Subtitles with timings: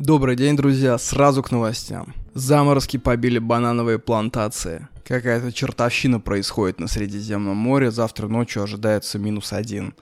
[0.00, 0.96] Добрый день, друзья.
[0.96, 2.14] Сразу к новостям.
[2.32, 4.88] Заморозки побили банановые плантации.
[5.04, 7.90] Какая-то чертовщина происходит на Средиземном море.
[7.90, 9.94] Завтра ночью ожидается минус один.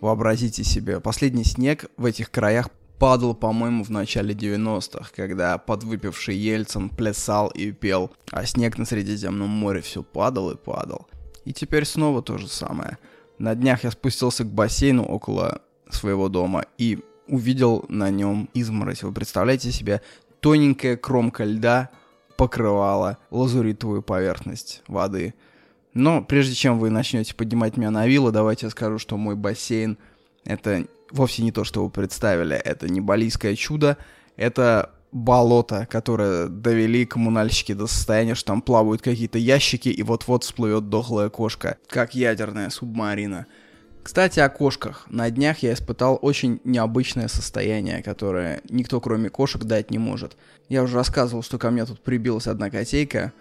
[0.00, 6.88] Вообразите себе, последний снег в этих краях падал, по-моему, в начале 90-х, когда подвыпивший Ельцин
[6.88, 11.08] плясал и пел, а снег на Средиземном море все падал и падал.
[11.44, 12.96] И теперь снова то же самое.
[13.38, 15.60] На днях я спустился к бассейну около
[15.90, 19.02] своего дома и увидел на нем изморозь.
[19.02, 20.02] Вы представляете себе,
[20.40, 21.90] тоненькая кромка льда
[22.36, 25.34] покрывала лазуритовую поверхность воды.
[25.94, 29.96] Но прежде чем вы начнете поднимать меня на вилла, давайте я скажу, что мой бассейн
[30.44, 32.56] это вовсе не то, что вы представили.
[32.56, 33.96] Это не балийское чудо,
[34.36, 40.90] это болото, которое довели коммунальщики до состояния, что там плавают какие-то ящики, и вот-вот всплывет
[40.90, 43.46] дохлая кошка, как ядерная субмарина.
[44.06, 45.04] Кстати, о кошках.
[45.10, 50.36] На днях я испытал очень необычное состояние, которое никто, кроме кошек, дать не может.
[50.68, 53.32] Я уже рассказывал, что ко мне тут прибилась одна котейка,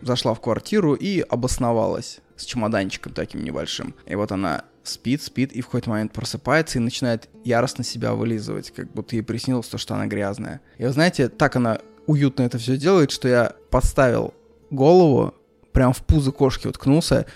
[0.00, 3.94] зашла в квартиру и обосновалась с чемоданчиком таким небольшим.
[4.06, 8.70] И вот она спит, спит, и в какой-то момент просыпается и начинает яростно себя вылизывать,
[8.70, 10.62] как будто ей приснилось то, что она грязная.
[10.78, 14.32] И вы знаете, так она уютно это все делает, что я подставил
[14.70, 15.34] голову,
[15.72, 17.26] прям в пузо кошки уткнулся,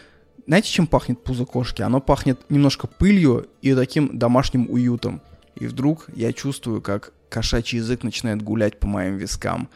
[0.49, 1.83] знаете, чем пахнет пузо кошки?
[1.83, 5.21] Оно пахнет немножко пылью и таким домашним уютом.
[5.57, 9.69] И вдруг я чувствую, как кошачий язык начинает гулять по моим вискам.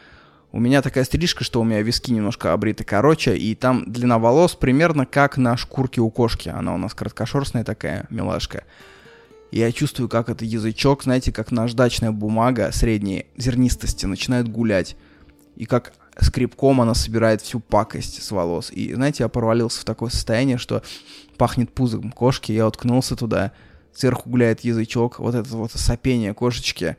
[0.51, 4.55] У меня такая стрижка, что у меня виски немножко обриты короче, и там длина волос
[4.55, 6.49] примерно как на шкурке у кошки.
[6.49, 8.65] Она у нас короткошерстная такая, милашка.
[9.51, 14.97] И я чувствую, как этот язычок, знаете, как наждачная бумага средней зернистости начинает гулять.
[15.57, 18.71] И как скребком она собирает всю пакость с волос.
[18.71, 20.83] И, знаете, я провалился в такое состояние, что
[21.37, 23.53] пахнет пузом кошки, я уткнулся туда,
[23.95, 26.97] сверху гуляет язычок, вот это вот сопение кошечки.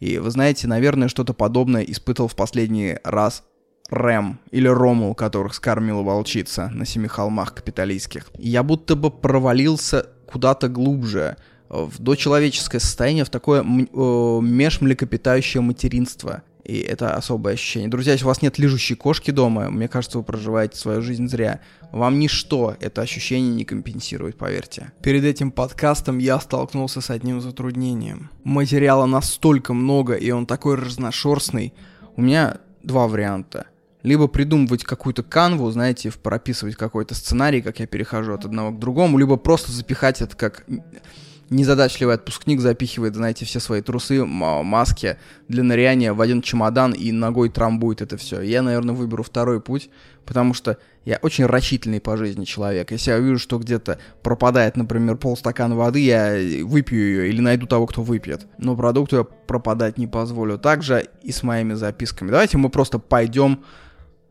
[0.00, 3.44] И вы знаете, наверное, что-то подобное испытывал в последний раз
[3.90, 8.30] Рэм или Ромул, которых скормила волчица на семи холмах капиталистских.
[8.38, 11.36] я будто бы провалился куда-то глубже,
[11.68, 16.42] в дочеловеческое состояние, в такое э, межмлекопитающее материнство.
[16.64, 17.90] И это особое ощущение.
[17.90, 21.60] Друзья, если у вас нет лежащей кошки дома, мне кажется, вы проживаете свою жизнь зря.
[21.92, 24.92] Вам ничто это ощущение не компенсирует, поверьте.
[25.02, 28.30] Перед этим подкастом я столкнулся с одним затруднением.
[28.44, 31.74] Материала настолько много, и он такой разношерстный.
[32.16, 33.66] У меня два варианта.
[34.02, 39.18] Либо придумывать какую-то канву, знаете, прописывать какой-то сценарий, как я перехожу от одного к другому,
[39.18, 40.64] либо просто запихать это как
[41.50, 45.16] незадачливый отпускник запихивает, знаете, все свои трусы, маски
[45.48, 48.40] для ныряния в один чемодан и ногой трамбует это все.
[48.40, 49.90] Я, наверное, выберу второй путь,
[50.24, 52.90] потому что я очень рачительный по жизни человек.
[52.90, 56.34] Если я вижу, что где-то пропадает, например, полстакана воды, я
[56.64, 58.46] выпью ее или найду того, кто выпьет.
[58.58, 60.58] Но продукту я пропадать не позволю.
[60.58, 62.30] Также и с моими записками.
[62.30, 63.64] Давайте мы просто пойдем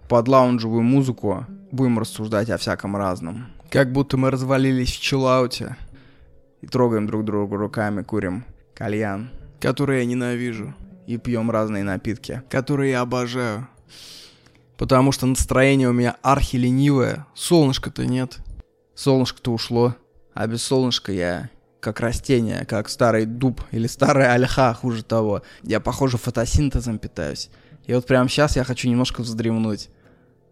[0.10, 3.48] под лаунжевую музыку, будем рассуждать о всяком разном.
[3.70, 5.76] Как будто мы развалились в чиллауте
[6.64, 9.30] и трогаем друг друга руками, курим кальян,
[9.60, 10.74] который я ненавижу,
[11.06, 13.68] и пьем разные напитки, которые я обожаю.
[14.78, 18.38] Потому что настроение у меня архи ленивое, солнышка-то нет.
[18.96, 19.96] Солнышко-то ушло,
[20.34, 21.50] а без солнышка я
[21.82, 25.42] как растение, как старый дуб или старая ольха, хуже того.
[25.64, 27.50] Я, похоже, фотосинтезом питаюсь.
[27.86, 29.90] И вот прямо сейчас я хочу немножко вздремнуть.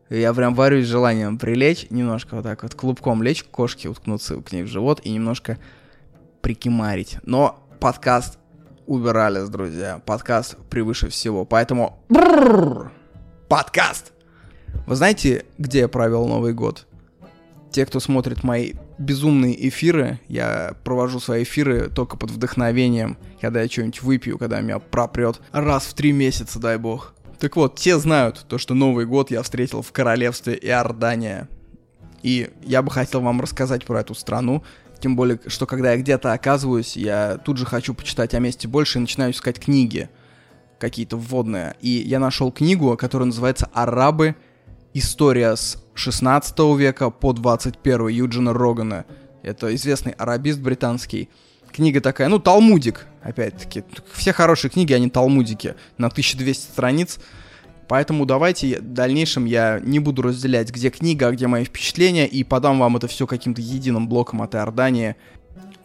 [0.09, 4.51] Я прям варюсь желанием прилечь, немножко вот так вот клубком лечь к кошке, уткнуться к
[4.51, 5.57] ней в живот и немножко
[6.41, 7.17] прикимарить.
[7.23, 8.37] Но подкаст
[8.85, 10.01] убирались, друзья.
[10.05, 11.45] Подкаст превыше всего.
[11.45, 12.03] Поэтому...
[13.47, 14.13] Подкаст!
[14.85, 16.87] Вы знаете, где я провел Новый год?
[17.71, 23.69] Те, кто смотрит мои безумные эфиры, я провожу свои эфиры только под вдохновением, когда я
[23.69, 27.13] что-нибудь выпью, когда меня пропрет раз в три месяца, дай бог.
[27.39, 31.49] Так вот, те знают то, что Новый год я встретил в королевстве Иордания.
[32.21, 34.63] И я бы хотел вам рассказать про эту страну,
[35.01, 38.99] тем более, что когда я где-то оказываюсь, я тут же хочу почитать о месте больше
[38.99, 40.09] и начинаю искать книги
[40.79, 41.75] какие-то вводные.
[41.81, 44.35] И я нашел книгу, которая называется «Арабы.
[44.93, 49.05] История с 16 века по 21 Юджина Рогана».
[49.43, 51.29] Это известный арабист британский.
[51.71, 53.83] Книга такая, ну, талмудик, опять-таки.
[54.13, 55.75] Все хорошие книги, они талмудики.
[55.97, 57.19] На 1200 страниц.
[57.91, 62.45] Поэтому давайте в дальнейшем я не буду разделять, где книга, а где мои впечатления, и
[62.45, 65.17] подам вам это все каким-то единым блоком от Иордании.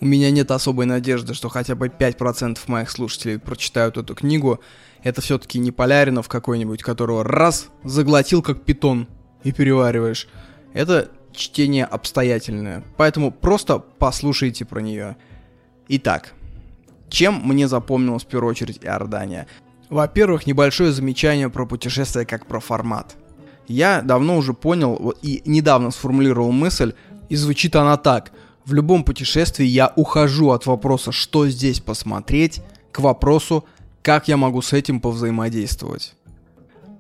[0.01, 4.61] У меня нет особой надежды, что хотя бы 5% моих слушателей прочитают эту книгу.
[5.03, 9.09] Это все-таки не Поляринов какой-нибудь, которого раз заглотил как питон
[9.43, 10.29] и перевариваешь.
[10.75, 15.17] Это чтение обстоятельное, поэтому просто послушайте про нее.
[15.89, 16.35] Итак,
[17.09, 19.49] чем мне запомнилась в первую очередь Иордания?
[19.89, 23.17] Во-первых, небольшое замечание про путешествие как про формат.
[23.69, 26.95] Я давно уже понял и недавно сформулировал мысль,
[27.29, 28.33] и звучит она так.
[28.65, 33.65] В любом путешествии я ухожу от вопроса, что здесь посмотреть, к вопросу,
[34.03, 36.15] как я могу с этим повзаимодействовать.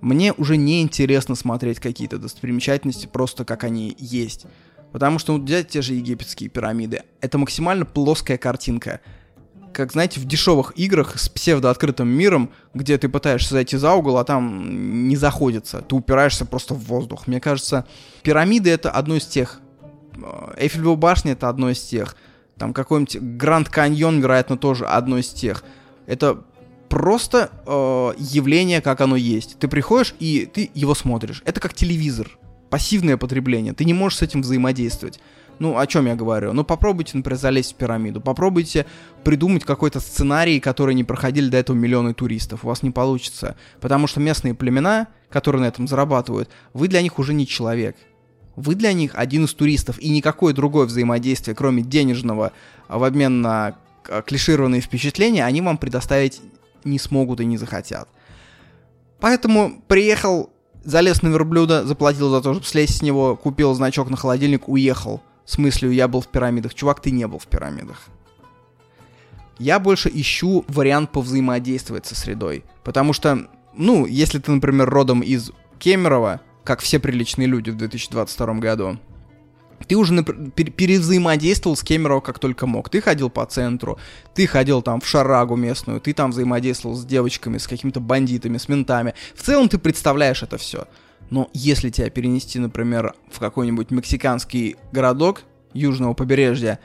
[0.00, 4.46] Мне уже не интересно смотреть какие-то достопримечательности просто как они есть.
[4.92, 9.00] Потому что, взять те же египетские пирамиды, это максимально плоская картинка–
[9.76, 14.24] как, знаете, в дешевых играх с псевдооткрытым миром, где ты пытаешься зайти за угол, а
[14.24, 15.82] там не заходится.
[15.82, 17.26] Ты упираешься просто в воздух.
[17.26, 17.86] Мне кажется,
[18.22, 19.60] пирамиды это одно из тех.
[20.16, 22.16] Э, Эйфелева башня это одно из тех.
[22.56, 25.62] Там какой-нибудь Гранд Каньон, вероятно, тоже одно из тех.
[26.06, 26.42] Это
[26.88, 29.58] просто э, явление, как оно есть.
[29.58, 31.42] Ты приходишь и ты его смотришь.
[31.44, 32.30] Это как телевизор.
[32.70, 33.74] Пассивное потребление.
[33.74, 35.20] Ты не можешь с этим взаимодействовать.
[35.58, 36.52] Ну, о чем я говорю?
[36.52, 38.20] Ну, попробуйте, например, залезть в пирамиду.
[38.20, 38.86] Попробуйте
[39.24, 42.64] придумать какой-то сценарий, который не проходили до этого миллионы туристов.
[42.64, 43.56] У вас не получится.
[43.80, 47.96] Потому что местные племена, которые на этом зарабатывают, вы для них уже не человек.
[48.54, 52.52] Вы для них один из туристов, и никакое другое взаимодействие, кроме денежного,
[52.88, 53.76] в обмен на
[54.24, 56.40] клишированные впечатления, они вам предоставить
[56.84, 58.08] не смогут и не захотят.
[59.20, 60.50] Поэтому приехал,
[60.84, 65.20] залез на верблюда, заплатил за то, чтобы слезть с него, купил значок на холодильник, уехал
[65.46, 66.74] с мыслью «я был в пирамидах».
[66.74, 68.08] Чувак, ты не был в пирамидах.
[69.58, 72.64] Я больше ищу вариант повзаимодействовать со средой.
[72.84, 78.54] Потому что, ну, если ты, например, родом из Кемерово, как все приличные люди в 2022
[78.54, 78.98] году,
[79.86, 82.88] ты уже перевзаимодействовал с Кемерово как только мог.
[82.90, 83.98] Ты ходил по центру,
[84.34, 88.68] ты ходил там в шарагу местную, ты там взаимодействовал с девочками, с какими-то бандитами, с
[88.68, 89.14] ментами.
[89.34, 90.86] В целом ты представляешь это все.
[91.30, 95.42] Но если тебя перенести, например, в какой-нибудь мексиканский городок
[95.72, 96.78] южного побережья,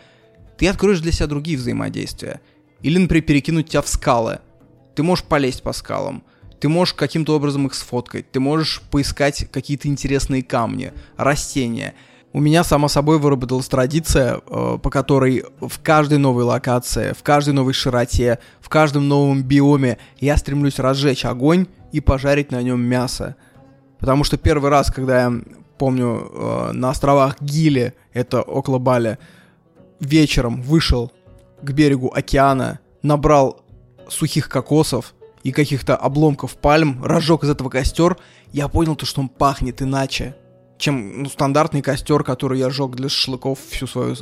[0.57, 2.41] ты откроешь для себя другие взаимодействия.
[2.81, 4.39] Или, например, перекинуть тебя в скалы.
[4.95, 6.23] Ты можешь полезть по скалам.
[6.59, 8.31] Ты можешь каким-то образом их сфоткать.
[8.31, 11.95] Ты можешь поискать какие-то интересные камни, растения.
[12.33, 17.53] У меня, само собой, выработалась традиция, э, по которой в каждой новой локации, в каждой
[17.53, 23.35] новой широте, в каждом новом биоме я стремлюсь разжечь огонь и пожарить на нем мясо.
[24.01, 25.33] Потому что первый раз, когда я
[25.77, 29.17] помню, э, на островах Гили, это около Бали,
[29.99, 31.11] вечером вышел
[31.61, 33.63] к берегу океана, набрал
[34.09, 35.13] сухих кокосов
[35.43, 38.17] и каких-то обломков пальм, разжег из этого костер,
[38.51, 40.35] я понял то, что он пахнет иначе,
[40.77, 44.15] чем ну, стандартный костер, который я жег для шашлыков всю свою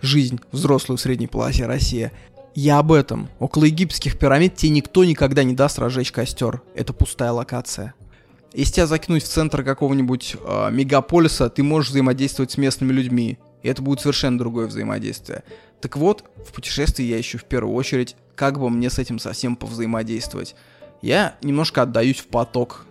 [0.00, 2.12] жизнь, взрослую в средней полосе России.
[2.54, 3.28] Я об этом.
[3.40, 6.62] Около египетских пирамид тебе никто никогда не даст разжечь костер.
[6.74, 7.94] Это пустая локация.
[8.54, 13.38] Если тебя закинуть в центр какого-нибудь э, мегаполиса, ты можешь взаимодействовать с местными людьми.
[13.62, 15.42] И это будет совершенно другое взаимодействие.
[15.80, 19.56] Так вот, в путешествии я ищу в первую очередь, как бы мне с этим совсем
[19.56, 20.54] повзаимодействовать.
[21.02, 22.86] Я немножко отдаюсь в поток.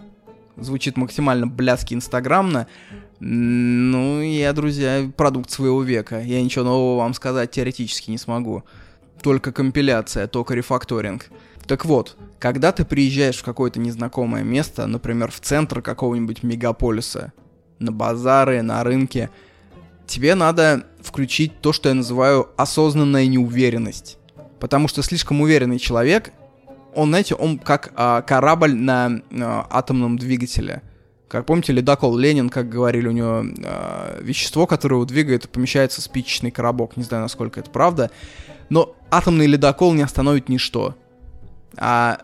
[0.57, 2.67] Звучит максимально блядски инстаграмно.
[3.19, 6.21] Ну, я, друзья, продукт своего века.
[6.21, 8.63] Я ничего нового вам сказать теоретически не смогу.
[9.21, 11.29] Только компиляция, только рефакторинг.
[11.67, 17.31] Так вот, когда ты приезжаешь в какое-то незнакомое место, например, в центр какого-нибудь мегаполиса,
[17.79, 19.29] на базары, на рынке,
[20.07, 24.17] тебе надо включить то, что я называю осознанная неуверенность.
[24.59, 26.31] Потому что слишком уверенный человек,
[26.95, 30.81] он, знаете, он как а, корабль на а, атомном двигателе.
[31.27, 36.03] Как помните, ледокол Ленин, как говорили, у него а, вещество, которое его двигает, помещается в
[36.03, 36.95] спичечный коробок.
[36.95, 38.11] Не знаю, насколько это правда.
[38.69, 40.95] Но атомный ледокол не остановит ничто.
[41.77, 42.19] А,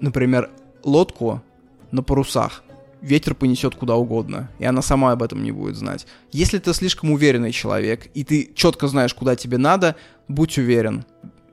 [0.00, 0.50] например,
[0.84, 1.42] лодку
[1.90, 2.62] на парусах
[3.00, 6.06] ветер понесет куда угодно, и она сама об этом не будет знать.
[6.32, 11.04] Если ты слишком уверенный человек, и ты четко знаешь, куда тебе надо, будь уверен,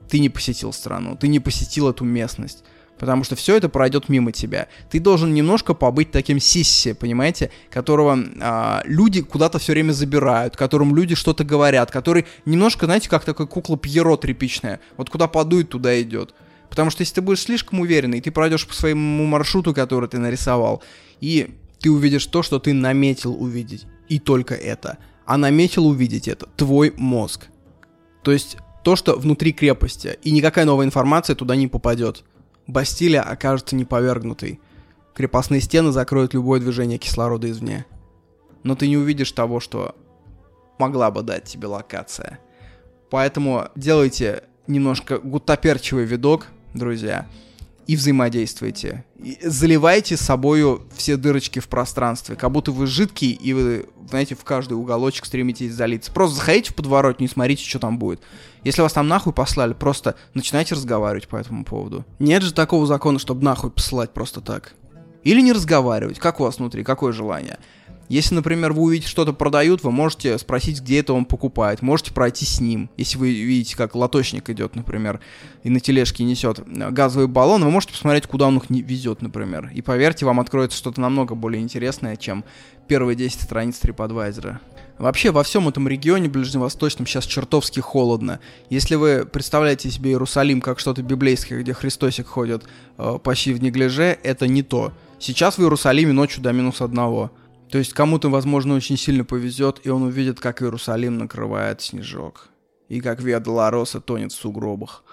[0.09, 2.63] ты не посетил страну, ты не посетил эту местность.
[2.97, 4.69] Потому что все это пройдет мимо тебя.
[4.89, 10.95] Ты должен немножко побыть таким сисси, понимаете, которого а, люди куда-то все время забирают, которым
[10.95, 14.79] люди что-то говорят, который немножко, знаете, как такая кукла Пьеро тряпичная.
[14.95, 16.33] Вот куда подует, туда идет.
[16.75, 20.83] Потому что если ты будешь слишком уверенный, ты пройдешь по своему маршруту, который ты нарисовал,
[21.21, 23.85] и ты увидишь то, что ты наметил увидеть.
[24.09, 24.97] И только это.
[25.25, 27.47] А наметил увидеть это твой мозг.
[28.23, 32.25] То есть то, что внутри крепости, и никакая новая информация туда не попадет.
[32.67, 34.59] Бастилия окажется неповергнутой.
[35.13, 37.85] Крепостные стены закроют любое движение кислорода извне.
[38.63, 39.95] Но ты не увидишь того, что
[40.77, 42.39] могла бы дать тебе локация.
[43.09, 47.27] Поэтому делайте немножко гутоперчивый видок, друзья,
[47.87, 49.05] и взаимодействуйте.
[49.43, 54.73] заливаете собою все дырочки в пространстве, как будто вы жидкий, и вы, знаете, в каждый
[54.73, 56.11] уголочек стремитесь залиться.
[56.11, 58.21] Просто заходите в подворотню и смотрите, что там будет.
[58.63, 62.05] Если вас там нахуй послали, просто начинайте разговаривать по этому поводу.
[62.17, 64.73] Нет же такого закона, чтобы нахуй посылать просто так.
[65.23, 66.19] Или не разговаривать.
[66.19, 66.83] Как у вас внутри?
[66.83, 67.59] Какое желание?
[68.07, 71.81] Если, например, вы увидите, что-то продают, вы можете спросить, где это он покупает.
[71.81, 72.89] Можете пройти с ним.
[72.97, 75.19] Если вы видите, как лоточник идет, например,
[75.63, 79.71] и на тележке несет газовый баллон, вы можете посмотреть, куда он их везет, например.
[79.73, 82.43] И поверьте, вам откроется что-то намного более интересное, чем
[82.87, 84.57] первые 10 страниц TripAdvisor.
[84.97, 88.39] Вообще во всем этом регионе ближневосточном сейчас чертовски холодно.
[88.69, 92.63] Если вы представляете себе Иерусалим как что-то библейское, где Христосик ходит
[92.97, 94.93] э, почти в неглиже, это не то.
[95.19, 97.31] Сейчас в Иерусалиме ночью до минус одного.
[97.69, 102.49] То есть кому-то, возможно, очень сильно повезет, и он увидит, как Иерусалим накрывает снежок.
[102.89, 105.03] И как Виа Долороса тонет в сугробах.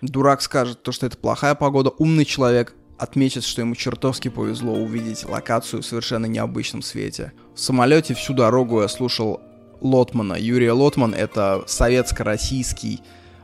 [0.00, 1.90] Дурак скажет то, что это плохая погода.
[1.98, 7.32] Умный человек отметит, что ему чертовски повезло увидеть локацию в совершенно необычном свете.
[7.54, 9.40] В самолете всю дорогу я слушал
[9.80, 10.34] Лотмана.
[10.34, 13.00] Юрий Лотман— это советско-российский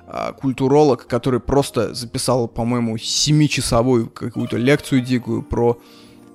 [0.07, 5.81] э, культуролог, который просто записал, по-моему, семичасовую какую-то лекцию дикую про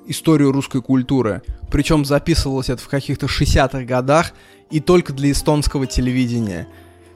[0.07, 1.41] историю русской культуры.
[1.71, 4.33] Причем записывалось это в каких-то 60-х годах
[4.69, 6.67] и только для эстонского телевидения.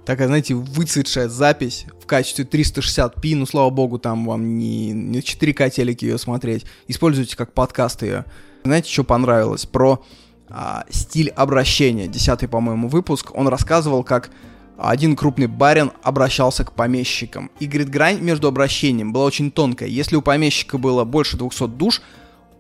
[0.06, 5.70] Такая, знаете, выцветшая запись в качестве 360p, ну, слава богу, там вам не, не 4К
[5.70, 6.66] телеки ее смотреть.
[6.88, 8.26] Используйте как подкаст ее.
[8.64, 9.66] Знаете, что понравилось?
[9.66, 10.04] Про
[10.50, 12.08] а, стиль обращения.
[12.08, 13.32] Десятый, по-моему, выпуск.
[13.36, 14.32] Он рассказывал, как
[14.78, 17.52] один крупный барин обращался к помещикам.
[17.60, 19.88] И, говорит, грань между обращением была очень тонкая.
[19.88, 22.02] Если у помещика было больше 200 душ,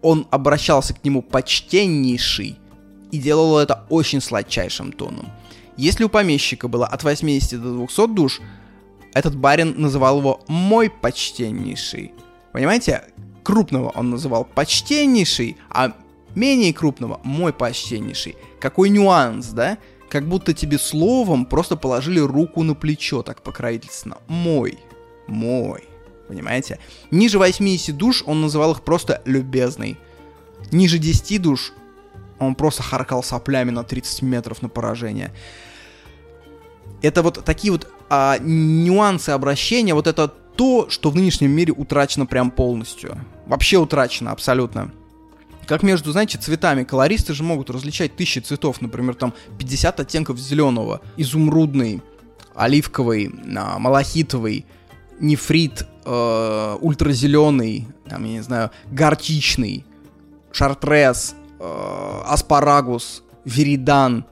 [0.01, 2.58] он обращался к нему почтеннейший
[3.12, 5.29] и делал это очень сладчайшим тоном.
[5.77, 8.41] Если у помещика было от 80 до 200 душ,
[9.13, 12.13] этот барин называл его «мой почтеннейший».
[12.53, 13.03] Понимаете?
[13.43, 15.93] Крупного он называл «почтеннейший», а
[16.36, 18.38] менее крупного «мой почтеннейший».
[18.60, 19.77] Какой нюанс, да?
[20.10, 24.17] Как будто тебе словом просто положили руку на плечо так покровительственно.
[24.27, 24.77] «Мой».
[25.27, 25.91] «Мой».
[26.32, 26.80] Понимаете?
[27.12, 29.98] Ниже 80 душ он называл их просто «любезный».
[30.72, 31.74] Ниже 10 душ
[32.40, 35.34] он просто харкал соплями на 30 метров на поражение.
[37.02, 42.26] Это вот такие вот а, нюансы обращения, вот это то, что в нынешнем мире утрачено
[42.26, 43.18] прям полностью.
[43.46, 44.94] Вообще утрачено абсолютно.
[45.68, 46.86] Как между, знаете, цветами.
[46.86, 48.80] Колористы же могут различать тысячи цветов.
[48.80, 52.02] Например, там 50 оттенков зеленого, изумрудный,
[52.56, 54.66] оливковый, а, малахитовый,
[55.22, 59.86] нефрит, э, ультразеленый, там, я не знаю, горчичный,
[60.51, 64.25] шартрез, э, аспарагус, веридан,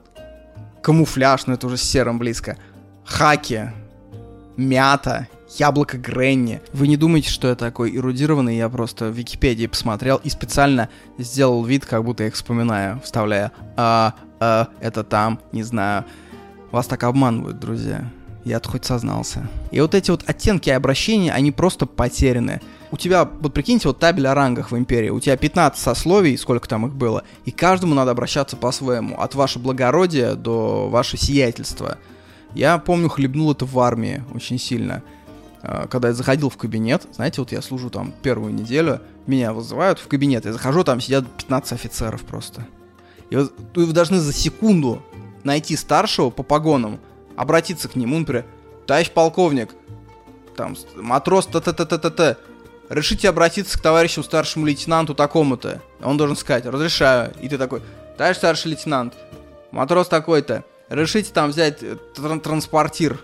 [0.82, 2.58] камуфляж, но это уже с серым близко,
[3.04, 3.72] хаки,
[4.56, 6.60] мята, яблоко Гренни.
[6.72, 11.64] Вы не думаете, что я такой эрудированный, я просто в Википедии посмотрел и специально сделал
[11.64, 16.04] вид, как будто я их вспоминаю, вставляя «а, а, это там, не знаю».
[16.70, 18.08] Вас так обманывают, друзья.
[18.44, 19.48] Я хоть сознался.
[19.70, 22.62] И вот эти вот оттенки обращения, они просто потеряны.
[22.90, 25.10] У тебя, вот прикиньте, вот табель о рангах в Империи.
[25.10, 29.20] У тебя 15 сословий, сколько там их было, и каждому надо обращаться по-своему.
[29.20, 31.98] От ваше благородие до ваше сиятельство.
[32.54, 35.02] Я помню, хлебнул это в армии очень сильно.
[35.62, 39.98] А, когда я заходил в кабинет, знаете, вот я служу там первую неделю, меня вызывают
[39.98, 42.66] в кабинет, я захожу, там сидят 15 офицеров просто.
[43.28, 45.02] И вот вы должны за секунду
[45.44, 46.98] найти старшего по погонам,
[47.40, 48.44] обратиться к нему, например,
[48.86, 49.70] товарищ полковник,
[50.56, 52.36] там, матрос т-т-т-т-т,
[52.90, 55.80] решите обратиться к товарищу старшему лейтенанту такому-то.
[56.02, 57.32] Он должен сказать, разрешаю.
[57.40, 57.80] И ты такой,
[58.18, 59.14] товарищ старший лейтенант,
[59.70, 63.18] матрос такой-то, решите там взять э, тран транспортир.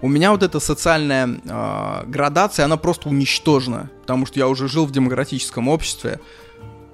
[0.00, 4.86] У меня вот эта социальная э, градация, она просто уничтожена, потому что я уже жил
[4.86, 6.18] в демократическом обществе,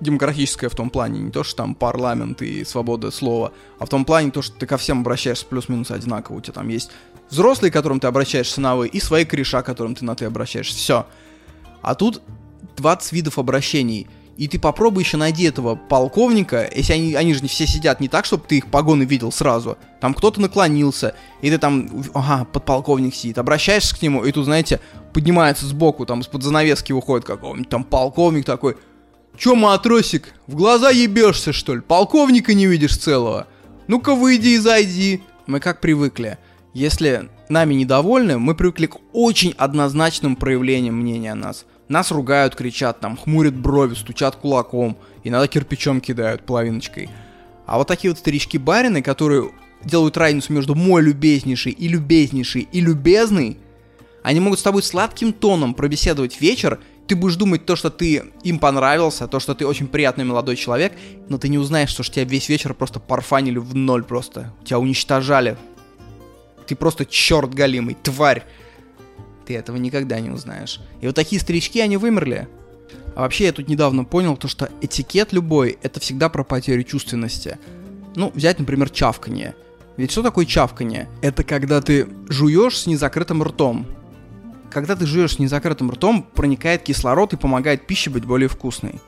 [0.00, 4.04] демократическое в том плане, не то, что там парламент и свобода слова, а в том
[4.04, 6.36] плане то, что ты ко всем обращаешься плюс-минус одинаково.
[6.36, 6.90] У тебя там есть
[7.30, 10.26] взрослые, к которым ты обращаешься на вы, и свои кореша, к которым ты на ты
[10.26, 10.76] обращаешься.
[10.76, 11.06] Все.
[11.82, 12.22] А тут
[12.76, 14.06] 20 видов обращений.
[14.36, 18.08] И ты попробуй еще найди этого полковника, если они, они же не все сидят не
[18.08, 19.78] так, чтобы ты их погоны видел сразу.
[19.98, 24.80] Там кто-то наклонился, и ты там, ага, подполковник сидит, обращаешься к нему, и тут, знаете,
[25.14, 28.76] поднимается сбоку, там из-под занавески выходит какой-нибудь там полковник такой,
[29.36, 31.82] Чё, матросик, в глаза ебешься, что ли?
[31.82, 33.46] Полковника не видишь целого?
[33.86, 35.20] Ну-ка выйди и зайди.
[35.46, 36.38] Мы как привыкли.
[36.72, 41.66] Если нами недовольны, мы привыкли к очень однозначным проявлениям мнения о нас.
[41.88, 47.10] Нас ругают, кричат, там, хмурят брови, стучат кулаком, иногда кирпичом кидают половиночкой.
[47.66, 49.50] А вот такие вот старички-барины, которые
[49.84, 53.58] делают разницу между мой любезнейший и любезнейший и любезный,
[54.22, 58.58] они могут с тобой сладким тоном пробеседовать вечер ты будешь думать то, что ты им
[58.58, 60.92] понравился, то, что ты очень приятный молодой человек,
[61.28, 64.52] но ты не узнаешь, что ж тебя весь вечер просто парфанили в ноль просто.
[64.64, 65.56] Тебя уничтожали.
[66.66, 68.44] Ты просто черт галимый, тварь.
[69.46, 70.80] Ты этого никогда не узнаешь.
[71.00, 72.48] И вот такие старички, они вымерли.
[73.14, 77.58] А вообще, я тут недавно понял, то, что этикет любой, это всегда про потерю чувственности.
[78.16, 79.54] Ну, взять, например, чавканье.
[79.96, 81.08] Ведь что такое чавканье?
[81.22, 83.86] Это когда ты жуешь с незакрытым ртом
[84.76, 89.00] когда ты жуешь с незакрытым ртом, проникает кислород и помогает пище быть более вкусной.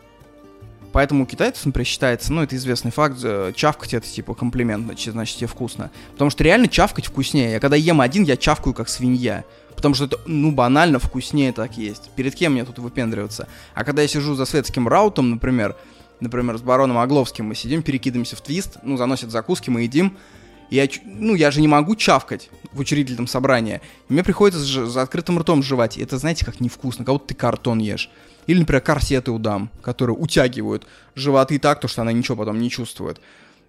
[0.95, 5.13] Поэтому у китайцев, например, считается, ну, это известный факт, э, чавкать это типа комплимент, значит,
[5.13, 5.91] значит тебе вкусно.
[6.13, 7.53] Потому что реально чавкать вкуснее.
[7.53, 9.45] Я когда ем один, я чавкаю как свинья.
[9.77, 12.09] Потому что это, ну, банально вкуснее так есть.
[12.17, 13.47] Перед кем мне тут выпендриваться?
[13.75, 15.77] А когда я сижу за светским раутом, например,
[16.21, 20.17] например, с бароном Огловским мы сидим, перекидываемся в твист, ну, заносят закуски, мы едим,
[20.71, 23.81] я, ну, я же не могу чавкать в учредительном собрании.
[24.09, 25.97] мне приходится за открытым ртом жевать.
[25.97, 27.05] И это, знаете, как невкусно.
[27.05, 28.11] Как будто ты картон ешь.
[28.47, 32.71] Или, например, корсеты у дам, которые утягивают животы так, то, что она ничего потом не
[32.71, 33.21] чувствует.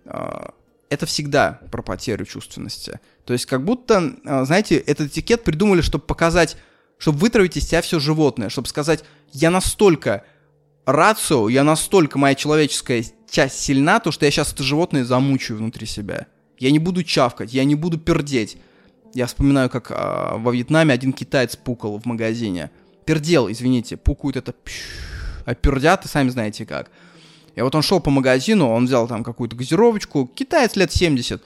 [0.06, 0.54] А,
[0.90, 3.00] это всегда про потерю чувственности.
[3.26, 6.58] То есть как будто, а, знаете, этот этикет придумали, чтобы показать,
[6.98, 10.24] чтобы вытравить из себя все животное, чтобы сказать, я настолько
[10.86, 15.86] рацио, я настолько моя человеческая часть сильна, то что я сейчас это животное замучаю внутри
[15.86, 16.28] себя.
[16.60, 18.58] Я не буду чавкать, я не буду пердеть.
[19.14, 22.70] Я вспоминаю, как а, во Вьетнаме один китаец пукал в магазине.
[23.06, 24.54] Пердел, извините, пукают это...
[25.46, 26.92] А пердят, сами знаете как.
[27.56, 31.42] И вот он шел по магазину, он взял там какую-то газировочку, китаец лет 70.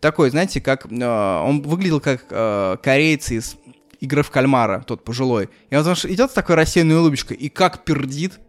[0.00, 0.86] Такой, знаете, как...
[0.90, 3.56] Э, он выглядел как э, корейцы из
[4.00, 5.50] игры в кальмара, тот пожилой.
[5.70, 8.40] И он идет с такой рассеянной улыбочкой, и как пердит.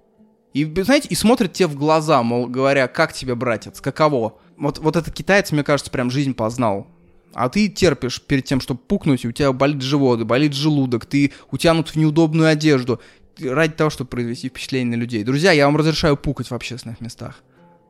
[0.54, 4.96] И, знаете, и смотрит тебе в глаза, мол, говоря, как тебе, братец, каково вот, вот
[4.96, 6.88] этот китаец, мне кажется, прям жизнь познал.
[7.34, 11.32] А ты терпишь перед тем, чтобы пукнуть, и у тебя болит живот, болит желудок, ты
[11.52, 13.00] утянут в неудобную одежду
[13.40, 15.24] ради того, чтобы произвести впечатление на людей.
[15.24, 17.42] Друзья, я вам разрешаю пукать в общественных местах.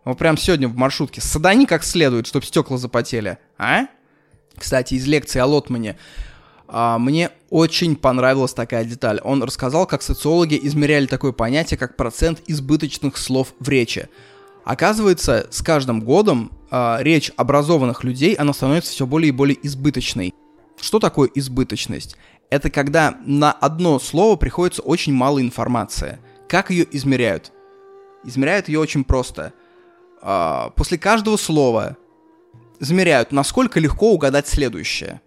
[0.05, 1.21] Вот прям сегодня в маршрутке.
[1.21, 3.37] Садани как следует, чтобы стекла запотели.
[3.57, 3.87] А?
[4.55, 5.97] Кстати, из лекции о Лотмане.
[6.71, 9.19] А, мне очень понравилась такая деталь.
[9.23, 14.07] Он рассказал, как социологи измеряли такое понятие, как процент избыточных слов в речи.
[14.65, 20.35] Оказывается, с каждым годом э, речь образованных людей, она становится все более и более избыточной.
[20.79, 22.17] Что такое избыточность?
[22.51, 26.19] Это когда на одно слово приходится очень мало информации.
[26.47, 27.51] Как ее измеряют?
[28.23, 29.53] Измеряют ее очень просто.
[30.21, 31.97] Э, после каждого слова
[32.79, 35.19] замеряют, насколько легко угадать следующее.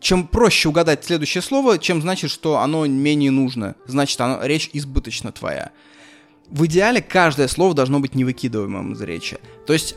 [0.00, 3.74] Чем проще угадать следующее слово, чем значит, что оно менее нужно.
[3.86, 5.72] Значит, оно, речь избыточна твоя
[6.50, 9.38] в идеале каждое слово должно быть невыкидываемым из речи.
[9.66, 9.96] То есть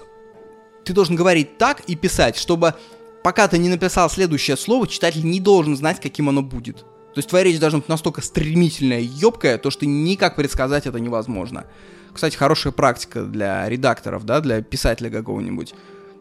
[0.83, 2.73] ты должен говорить так и писать, чтобы
[3.23, 6.77] пока ты не написал следующее слово, читатель не должен знать, каким оно будет.
[6.77, 10.99] То есть твоя речь должна быть настолько стремительная и ёбкая, то что никак предсказать это
[10.99, 11.65] невозможно.
[12.13, 15.73] Кстати, хорошая практика для редакторов, да, для писателя какого-нибудь.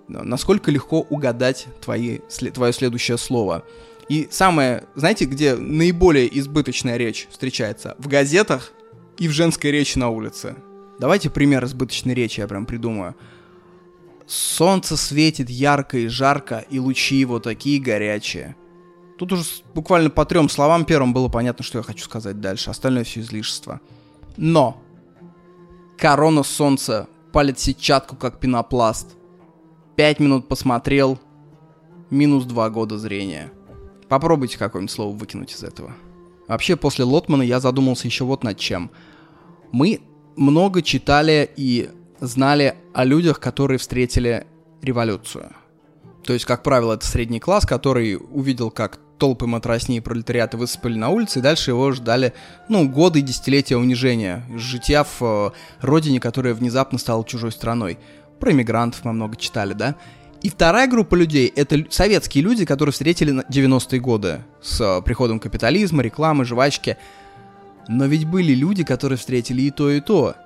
[0.09, 2.19] Насколько легко угадать твои,
[2.55, 3.65] твое следующее слово.
[4.09, 7.95] И самое, знаете, где наиболее избыточная речь встречается?
[7.99, 8.73] В газетах
[9.19, 10.57] и в женской речи на улице.
[10.99, 13.15] Давайте пример избыточной речи я прям придумаю.
[14.27, 18.57] Солнце светит ярко и жарко, и лучи его такие горячие.
[19.19, 19.45] Тут уже
[19.75, 22.71] буквально по трем словам первым было понятно, что я хочу сказать дальше.
[22.71, 23.81] Остальное все излишество.
[24.37, 24.83] Но
[25.97, 29.18] корона солнца палит сетчатку, как пенопласт.
[29.99, 31.19] Пять минут посмотрел,
[32.09, 33.53] минус два года зрения.
[34.09, 35.93] Попробуйте какое-нибудь слово выкинуть из этого.
[36.47, 38.91] Вообще, после Лотмана я задумался еще вот над чем–
[39.73, 40.01] мы
[40.37, 44.47] много читали и знали о людях, которые встретили
[44.83, 45.51] революцию.
[46.25, 50.97] То есть, как правило, это средний класс, который увидел, как толпы матросни и пролетариата высыпали
[50.97, 52.35] на улицы, и дальше его ждали,
[52.69, 57.99] ну, годы и десятилетия унижения, жития в э, родине, которая внезапно стала чужой страной.
[58.41, 59.97] Про иммигрантов мы много читали, да?
[60.43, 66.03] И вторая группа людей— это советские люди, которые встретили 90-е годы с э, приходом капитализма,
[66.03, 66.97] рекламы, жвачки—
[67.89, 70.37] но ведь были люди, которые встретили и то, и то.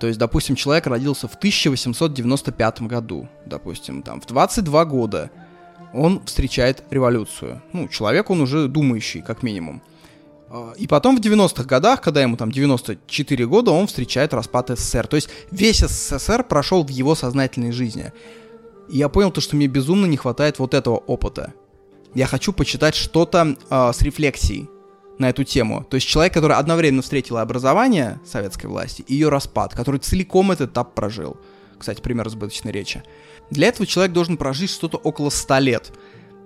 [0.00, 5.30] То есть, допустим, человек родился в 1895 году, допустим, там, в 22 года.
[5.92, 7.62] Он встречает революцию.
[7.72, 9.82] Ну, человек он уже думающий, как минимум.
[10.50, 15.06] А, и потом в 90-х годах, когда ему там 94 года, он встречает распад СССР.
[15.06, 18.12] То есть весь СССР прошел в его сознательной жизни.
[18.88, 21.54] И я понял то, что мне безумно не хватает вот этого опыта.
[22.14, 24.68] Я хочу почитать что-то э, с рефлексией
[25.18, 25.86] на эту тему.
[25.88, 30.72] То есть человек, который одновременно встретил образование советской власти и ее распад, который целиком этот
[30.72, 31.36] этап прожил.
[31.78, 33.04] Кстати, пример избыточной речи.
[33.50, 35.92] Для этого человек должен прожить что-то около 100 лет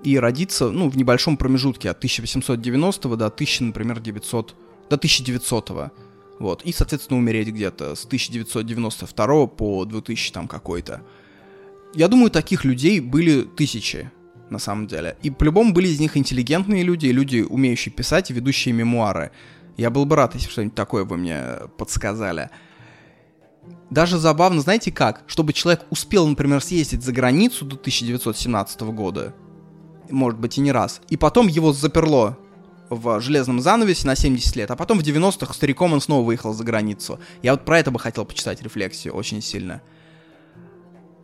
[0.05, 4.55] и родиться, ну, в небольшом промежутке от 1890 до 1000, например, 900,
[4.91, 5.93] до 1900.
[6.39, 6.63] Вот.
[6.63, 11.03] И, соответственно, умереть где-то с 1992 по 2000 там какой-то.
[11.95, 14.11] Я думаю, таких людей были тысячи,
[14.51, 15.17] на самом деле.
[15.23, 19.31] И по-любому были из них интеллигентные люди, люди, умеющие писать ведущие мемуары.
[19.77, 21.43] Я был бы рад, если что-нибудь такое вы мне
[21.79, 22.51] подсказали.
[23.91, 25.23] Даже забавно, знаете как?
[25.27, 29.35] Чтобы человек успел, например, съездить за границу до 1917 года,
[30.11, 32.39] может быть и не раз, и потом его заперло
[32.91, 36.65] в железном занавесе на 70 лет, а потом в 90-х стариком он снова выехал за
[36.65, 37.19] границу.
[37.43, 39.81] Я вот про это бы хотел почитать рефлексию очень сильно.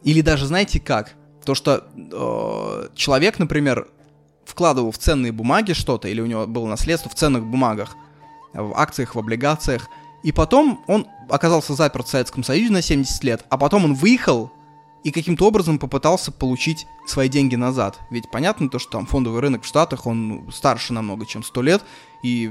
[0.03, 1.15] Или даже знаете как?
[1.45, 3.89] То, что э, человек, например,
[4.45, 7.97] вкладывал в ценные бумаги что-то, или у него было наследство в ценных бумагах,
[8.53, 9.89] в акциях, в облигациях,
[10.23, 14.51] и потом он оказался заперт в Советском Союзе на 70 лет, а потом он выехал
[15.03, 17.99] и каким-то образом попытался получить свои деньги назад.
[18.11, 21.83] Ведь понятно то, что там фондовый рынок в Штатах, он старше намного, чем 100 лет,
[22.23, 22.49] и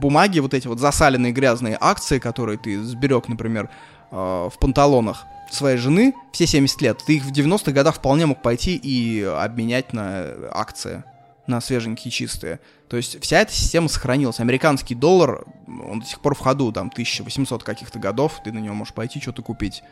[0.00, 3.70] бумаги, вот эти вот засаленные грязные акции, которые ты сберег, например,
[4.10, 8.42] э, в панталонах своей жены все 70 лет, ты их в 90-х годах вполне мог
[8.42, 11.04] пойти и обменять на акции,
[11.46, 12.60] на свеженькие чистые.
[12.88, 14.40] То есть вся эта система сохранилась.
[14.40, 18.74] Американский доллар, он до сих пор в ходу, там 1800 каких-то годов, ты на него
[18.74, 19.82] можешь пойти что-то купить.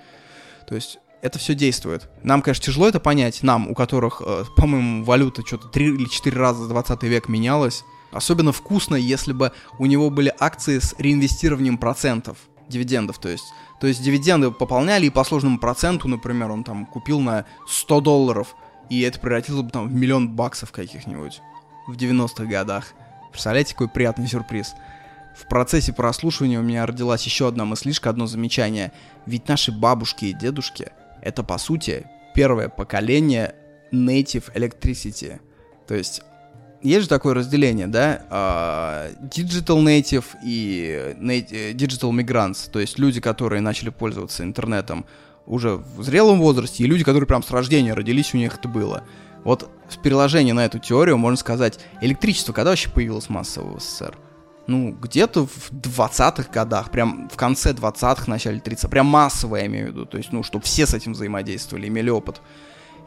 [0.67, 2.11] То есть это все действует.
[2.23, 6.37] Нам, конечно, тяжело это понять, нам, у которых, э, по-моему, валюта что-то 3 или 4
[6.37, 7.83] раза за 20 век менялась.
[8.13, 12.37] Особенно вкусно, если бы у него были акции с реинвестированием процентов,
[12.69, 13.47] дивидендов, то есть.
[13.81, 18.55] То есть дивиденды пополняли, и по сложному проценту, например, он там купил на 100 долларов,
[18.91, 21.41] и это превратилось бы там в миллион баксов каких-нибудь
[21.87, 22.93] в 90-х годах.
[23.31, 24.75] Представляете, какой приятный сюрприз.
[25.35, 28.93] В процессе прослушивания у меня родилась еще одна мыслишка, одно замечание.
[29.25, 30.93] Ведь наши бабушки и дедушки—
[31.25, 33.55] это, по сути, первое поколение
[33.93, 35.41] native electricity.
[35.87, 36.23] То есть
[36.83, 41.17] есть же такое разделение, да, uh, digital native и
[41.73, 45.07] digital migrants, то есть люди, которые начали пользоваться интернетом
[45.47, 49.05] уже в зрелом возрасте, и люди, которые прям с рождения родились, у них это было.
[49.45, 54.17] Вот в переложении на эту теорию можно сказать, электричество когда вообще появилось массово в СССР?
[54.67, 59.87] Ну, где-то в 20-х годах, прям в конце 20-х, начале 30-х, прям массово, я имею
[59.87, 62.41] в виду, то есть, ну, чтобы все с этим взаимодействовали, имели опыт.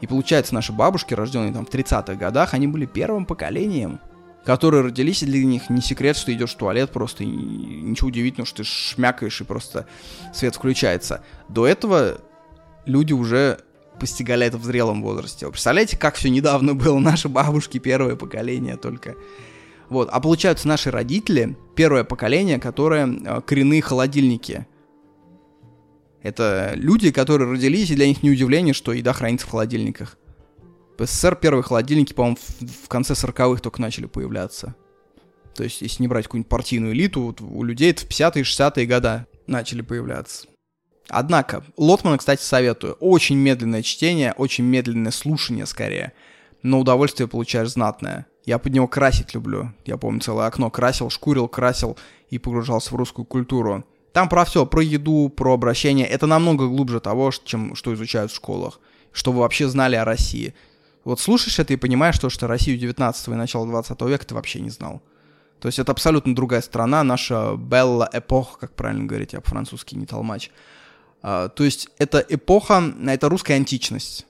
[0.00, 3.98] И получается, наши бабушки, рожденные там в 30-х годах, они были первым поколением,
[4.44, 8.46] которые родились, и для них не секрет, что идешь в туалет просто, и ничего удивительного,
[8.46, 9.86] что ты шмякаешь, и просто
[10.32, 11.24] свет включается.
[11.48, 12.20] До этого
[12.86, 13.58] люди уже
[13.98, 15.46] постигали это в зрелом возрасте.
[15.46, 19.16] Вы представляете, как все недавно было, наши бабушки, первое поколение только.
[19.88, 20.08] Вот.
[20.10, 24.66] А получаются наши родители, первое поколение, которое э, коренные холодильники.
[26.22, 30.18] Это люди, которые родились, и для них не удивление, что еда хранится в холодильниках.
[30.98, 34.74] В СССР первые холодильники, по-моему, в, конце 40-х только начали появляться.
[35.54, 38.86] То есть, если не брать какую-нибудь партийную элиту, вот у людей это в 50-е, 60-е
[38.86, 40.48] годы начали появляться.
[41.08, 42.94] Однако, Лотмана, кстати, советую.
[42.94, 46.12] Очень медленное чтение, очень медленное слушание скорее.
[46.62, 48.26] Но удовольствие получаешь знатное.
[48.48, 49.74] Я под него красить люблю.
[49.84, 51.98] Я помню, целое окно красил, шкурил, красил
[52.30, 53.84] и погружался в русскую культуру.
[54.14, 56.06] Там про все, про еду, про обращение.
[56.06, 58.80] Это намного глубже того, чем что изучают в школах.
[59.12, 60.54] Что вы вообще знали о России.
[61.04, 64.60] Вот слушаешь это и понимаешь, что, что Россию 19 и начала 20 века ты вообще
[64.60, 65.02] не знал.
[65.60, 70.06] То есть это абсолютно другая страна, наша Белла эпоха, как правильно говорить, я по-французски не
[70.06, 70.50] толмач.
[71.20, 74.26] А, то есть это эпоха, это русская античность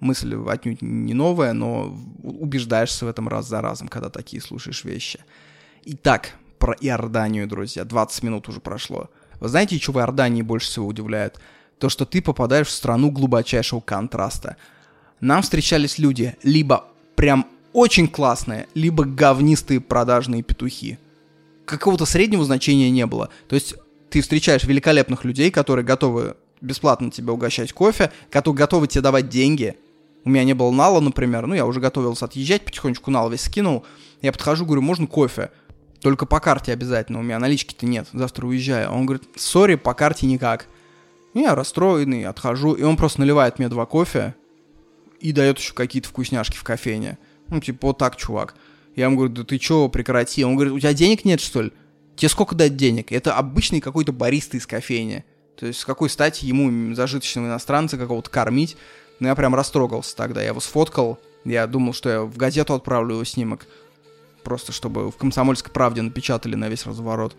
[0.00, 5.20] мысль отнюдь не новая, но убеждаешься в этом раз за разом, когда такие слушаешь вещи.
[5.84, 7.84] Итак, про Иорданию, друзья.
[7.84, 9.08] 20 минут уже прошло.
[9.40, 11.40] Вы знаете, что в Иордании больше всего удивляет?
[11.78, 14.56] То, что ты попадаешь в страну глубочайшего контраста.
[15.20, 16.84] Нам встречались люди либо
[17.16, 20.98] прям очень классные, либо говнистые продажные петухи.
[21.64, 23.30] Какого-то среднего значения не было.
[23.48, 23.74] То есть
[24.10, 29.76] ты встречаешь великолепных людей, которые готовы бесплатно тебя угощать кофе, которые готовы тебе давать деньги,
[30.24, 33.84] у меня не было нала, например, ну, я уже готовился отъезжать, потихонечку нал весь скинул.
[34.20, 35.50] Я подхожу, говорю, можно кофе?
[36.00, 38.90] Только по карте обязательно, у меня налички-то нет, завтра уезжаю.
[38.90, 40.66] Он говорит, сори, по карте никак.
[41.34, 44.34] Я расстроенный, отхожу, и он просто наливает мне два кофе
[45.20, 47.18] и дает еще какие-то вкусняшки в кофейне.
[47.48, 48.54] Ну, типа, вот так, чувак.
[48.96, 50.44] Я ему говорю, да ты чё, прекрати.
[50.44, 51.72] Он говорит, у тебя денег нет, что ли?
[52.16, 53.12] Тебе сколько дать денег?
[53.12, 55.24] Это обычный какой-то бариста из кофейни.
[55.56, 58.76] То есть с какой стати ему, зажиточного иностранца, какого-то кормить?
[59.20, 60.40] Ну, я прям растрогался тогда.
[60.40, 61.18] Я его сфоткал.
[61.44, 63.66] Я думал, что я в газету отправлю его снимок.
[64.42, 67.36] Просто чтобы в «Комсомольской правде» напечатали на весь разворот.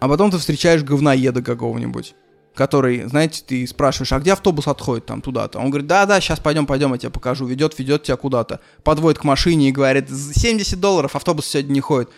[0.00, 2.14] А потом ты встречаешь говноеда какого-нибудь
[2.54, 5.58] который, знаете, ты спрашиваешь, а где автобус отходит там туда-то?
[5.58, 7.46] Он говорит, да-да, сейчас пойдем, пойдем, я тебе покажу.
[7.46, 8.60] Ведет, ведет тебя куда-то.
[8.84, 12.10] Подводит к машине и говорит, 70 долларов, автобус сегодня не ходит.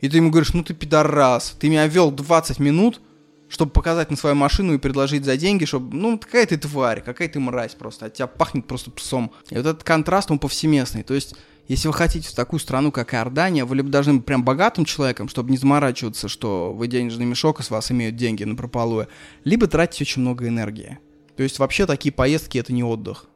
[0.00, 3.00] И ты ему говоришь, ну ты пидорас, ты меня вел 20 минут,
[3.48, 7.28] чтобы показать на свою машину и предложить за деньги, чтобы, ну, какая ты тварь, какая
[7.28, 9.32] ты мразь просто, от тебя пахнет просто псом.
[9.50, 11.02] И вот этот контраст, он повсеместный.
[11.02, 11.34] То есть,
[11.66, 15.28] если вы хотите в такую страну, как Иордания, вы либо должны быть прям богатым человеком,
[15.28, 19.08] чтобы не заморачиваться, что вы денежный мешок, и с вас имеют деньги на прополуе,
[19.44, 20.98] либо тратить очень много энергии.
[21.36, 23.26] То есть, вообще, такие поездки— это не отдых.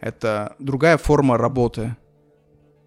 [0.00, 1.96] Это другая форма работы.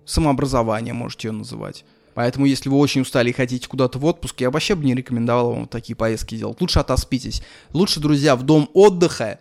[0.05, 1.85] Самообразование, можете ее называть.
[2.13, 5.53] Поэтому, если вы очень устали и хотите куда-то в отпуск, я вообще бы не рекомендовал
[5.53, 6.59] вам такие поездки делать.
[6.61, 7.41] Лучше отоспитесь.
[7.71, 9.39] Лучше, друзья, в дом отдыха,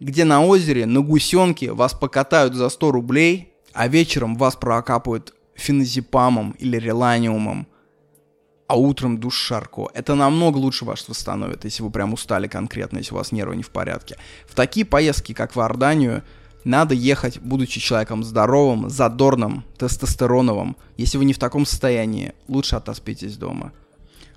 [0.00, 6.52] где на озере, на гусенке вас покатают за 100 рублей, а вечером вас прокапают феназепамом
[6.58, 7.66] или реланиумом,
[8.66, 9.88] а утром душ Шарко.
[9.94, 13.62] Это намного лучше вас восстановит, если вы прям устали конкретно, если у вас нервы не
[13.62, 14.16] в порядке.
[14.46, 16.22] В такие поездки, как в Иорданию,
[16.64, 20.76] надо ехать, будучи человеком здоровым, задорным, тестостероновым.
[20.96, 23.72] Если вы не в таком состоянии, лучше отоспитесь дома.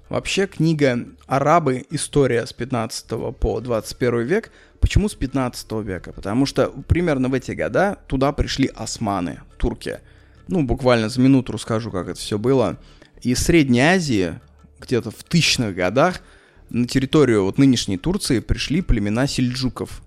[0.09, 1.85] Вообще, книга «Арабы.
[1.89, 4.51] История с 15 по 21 век».
[4.79, 6.13] Почему с 15 века?
[6.13, 9.99] Потому что примерно в эти года туда пришли османы, турки.
[10.47, 12.77] Ну, буквально за минуту расскажу, как это все было.
[13.21, 14.39] Из Средней Азии,
[14.79, 16.21] где-то в тысячных годах,
[16.69, 20.03] на территорию вот нынешней Турции пришли племена сельджуков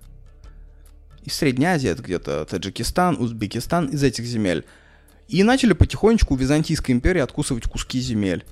[1.29, 4.65] из Средней Азии, это где-то Таджикистан, Узбекистан, из этих земель.
[5.27, 8.45] И начали потихонечку у Византийской империи откусывать куски земель.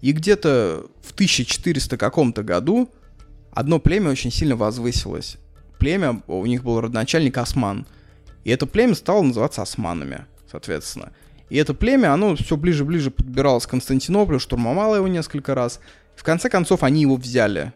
[0.00, 2.88] И где-то в 1400 каком-то году
[3.52, 5.36] одно племя очень сильно возвысилось.
[5.78, 7.86] Племя, у них был родоначальник Осман.
[8.44, 11.12] И это племя стало называться османами, соответственно.
[11.50, 15.80] И это племя, оно все ближе-ближе подбиралось к Константинополю, штурмовало его несколько раз.
[16.16, 17.72] В конце концов, они его взяли.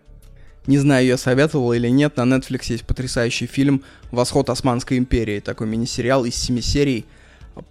[0.66, 5.68] Не знаю, я советовал или нет, на Netflix есть потрясающий фильм «Восход Османской империи», такой
[5.68, 7.04] мини-сериал из семи серий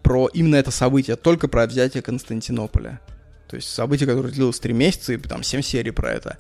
[0.02, 3.02] про именно это событие, только про взятие Константинополя.
[3.48, 6.38] То есть событие, которое длилось три месяца, и там семь серий про это.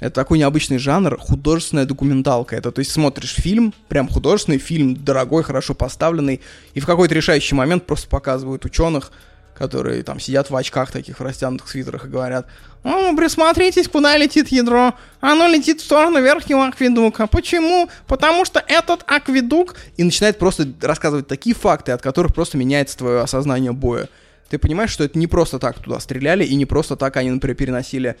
[0.00, 2.54] Это такой необычный жанр, художественная документалка.
[2.54, 6.40] Это, то есть, смотришь фильм, прям художественный фильм, дорогой, хорошо поставленный,
[6.74, 9.10] и в какой-то решающий момент просто показывают ученых,
[9.58, 12.46] которые там сидят в очках таких в растянутых свитерах и говорят,
[12.84, 14.94] «Ну, присмотритесь, куда летит ядро.
[15.20, 17.26] Оно летит в сторону верхнего акведука.
[17.26, 17.90] Почему?
[18.06, 23.20] Потому что этот акведук...» И начинает просто рассказывать такие факты, от которых просто меняется твое
[23.20, 24.08] осознание боя.
[24.48, 27.56] Ты понимаешь, что это не просто так туда стреляли, и не просто так они, например,
[27.56, 28.16] переносили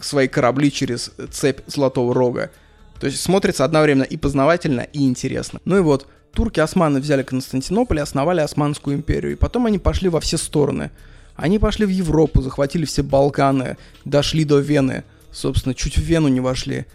[0.00, 2.50] свои корабли через цепь Золотого Рога.
[2.98, 5.60] То есть смотрится одновременно и познавательно, и интересно.
[5.64, 9.32] Ну и вот, турки-османы взяли Константинополь и основали Османскую империю.
[9.32, 10.90] И потом они пошли во все стороны.
[11.36, 15.04] Они пошли в Европу, захватили все Балканы, дошли до Вены.
[15.32, 16.86] Собственно, чуть в Вену не вошли.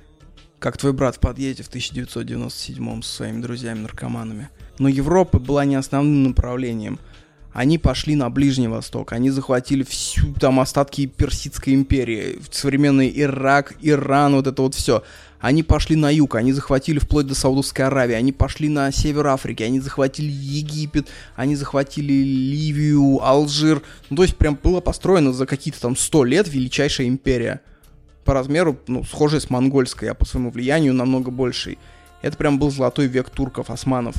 [0.59, 4.49] Как твой брат в подъезде в 1997 со своими друзьями-наркоманами.
[4.79, 6.99] Но Европа была не основным направлением.
[7.55, 14.35] Они пошли на Ближний Восток, они захватили всю там остатки Персидской империи, современный Ирак, Иран,
[14.35, 15.03] вот это вот все.
[15.39, 19.63] Они пошли на юг, они захватили вплоть до Саудовской Аравии, они пошли на север Африки,
[19.63, 23.81] они захватили Египет, они захватили Ливию, Алжир.
[24.09, 27.61] Ну, то есть прям было построено за какие-то там сто лет величайшая империя.
[28.25, 31.77] По размеру, ну, схожая с монгольской, а по своему влиянию намного большей.
[32.21, 34.15] Это прям был золотой век турков, османов.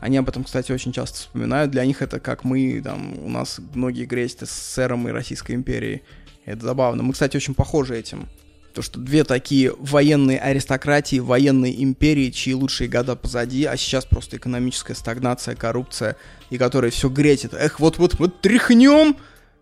[0.00, 1.70] Они об этом, кстати, очень часто вспоминают.
[1.70, 6.02] Для них это как мы, там, у нас многие грезят СССРом и Российской империей.
[6.44, 7.02] Это забавно.
[7.02, 8.28] Мы, кстати, очень похожи этим.
[8.74, 14.36] То, что две такие военные аристократии, военные империи, чьи лучшие года позади, а сейчас просто
[14.36, 16.16] экономическая стагнация, коррупция,
[16.50, 17.54] и которые все гретит.
[17.54, 19.16] Эх, вот-вот мы тряхнем!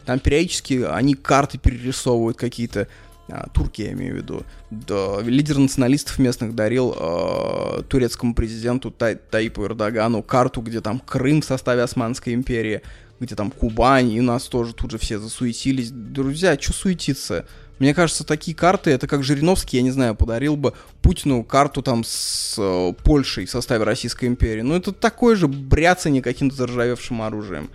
[0.05, 2.89] Там периодически они карты перерисовывают какие-то,
[3.29, 4.43] а, турки я имею в виду.
[4.71, 11.43] Да, лидер националистов местных дарил э, турецкому президенту Тай, Таипу Эрдогану карту, где там Крым
[11.43, 12.83] в составе Османской империи,
[13.19, 15.91] где там Кубань, и нас тоже тут же все засуетились.
[15.91, 17.47] Друзья, что суетиться?
[17.79, 22.05] Мне кажется, такие карты, это как Жириновский, я не знаю, подарил бы Путину карту там
[22.05, 24.63] с э, Польшей в составе Российской империи.
[24.63, 27.71] Ну, это такое же бряцание каким-то заржавевшим оружием.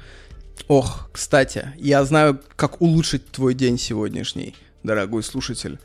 [0.67, 5.79] Ох, кстати, я знаю, как улучшить твой день сегодняшний, дорогой слушатель.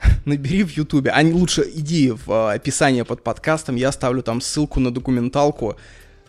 [0.24, 4.40] Набери в Ютубе, а не лучше иди в э, описание под подкастом, я оставлю там
[4.40, 5.76] ссылку на документалку.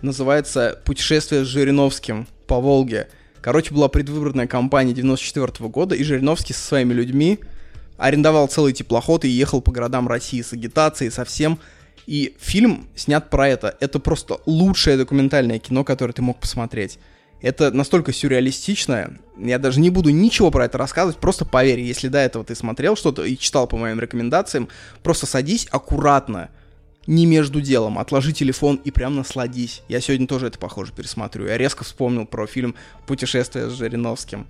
[0.02, 3.10] Называется «Путешествие с Жириновским по Волге».
[3.42, 7.40] Короче, была предвыборная кампания 94 года, и Жириновский со своими людьми
[7.98, 11.60] арендовал целый теплоход и ехал по городам России с агитацией, со всем.
[12.06, 13.76] И фильм снят про это.
[13.80, 17.00] Это просто лучшее документальное кино, которое ты мог посмотреть.
[17.42, 22.18] Это настолько сюрреалистичное, я даже не буду ничего про это рассказывать, просто поверь, если до
[22.18, 24.70] этого ты смотрел что-то и читал по моим рекомендациям,
[25.04, 26.50] просто садись аккуратно,
[27.06, 28.00] не между делом.
[28.00, 29.82] Отложи телефон и прям насладись.
[29.88, 31.50] Я сегодня тоже это, похоже, пересматриваю.
[31.50, 32.76] Я резко вспомнил про фильм
[33.08, 34.48] «Путешествие с Жириновским».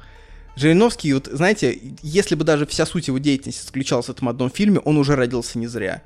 [0.56, 4.80] Жириновский, вот, знаете, если бы даже вся суть его деятельности заключалась в этом одном фильме,
[4.80, 6.02] он уже родился не зря.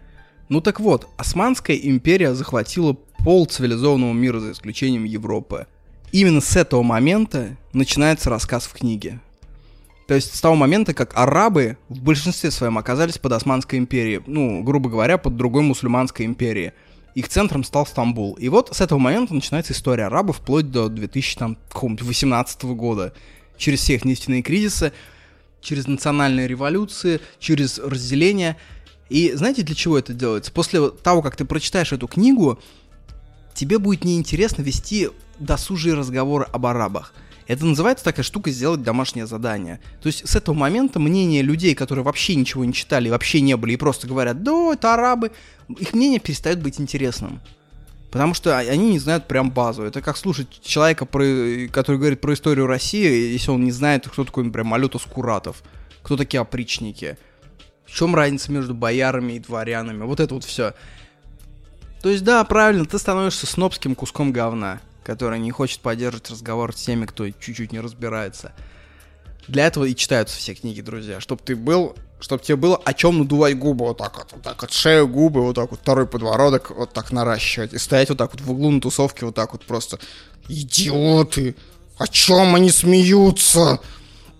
[0.49, 5.67] Ну так вот, Османская империя захватила пол цивилизованного мира за исключением Европы.
[6.11, 9.19] Именно с этого момента начинается рассказ в книге.
[10.07, 14.61] То есть с того момента, как арабы в большинстве своем оказались под Османской империей, ну,
[14.61, 16.73] грубо говоря, под другой мусульманской империей.
[17.15, 18.33] Их центром стал Стамбул.
[18.33, 23.13] И вот с этого момента начинается история арабов вплоть до 2018 года.
[23.57, 24.91] Через все их нефтяные кризисы,
[25.61, 28.57] через национальные революции, через разделение–
[29.11, 30.53] и знаете, для чего это делается?
[30.53, 32.57] После того, как ты прочитаешь эту книгу,
[33.53, 35.09] тебе будет неинтересно вести
[35.41, 37.13] досужие разговоры об арабах.
[37.47, 39.81] Это называется такая штука сделать домашнее задание.
[40.01, 43.73] То есть с этого момента мнение людей, которые вообще ничего не читали, вообще не были,
[43.73, 45.31] и просто говорят, да, это арабы,
[45.67, 47.41] их мнение перестает быть интересным.
[48.11, 49.83] Потому что они не знают прям базу.
[49.83, 54.25] Это как слушать человека, про, который говорит про историю России, если он не знает, кто
[54.25, 55.63] такой, например, Малютас Куратов,
[56.03, 57.17] кто такие опричники,
[57.85, 60.03] в чем разница между боярами и дворянами?
[60.03, 60.73] Вот это вот все.
[62.01, 66.81] То есть, да, правильно, ты становишься снобским куском говна, который не хочет поддерживать разговор с
[66.81, 68.53] теми, кто чуть-чуть не разбирается.
[69.47, 71.19] Для этого и читаются все книги, друзья.
[71.19, 74.61] Чтобы ты был, чтобы тебе было о чем надувать губы вот так вот, вот так
[74.61, 77.73] вот, шею, губы, вот так вот, второй подбородок вот так наращивать.
[77.73, 79.99] И стоять вот так вот в углу на тусовке вот так вот просто.
[80.47, 81.55] Идиоты!
[81.97, 83.79] О чем они смеются?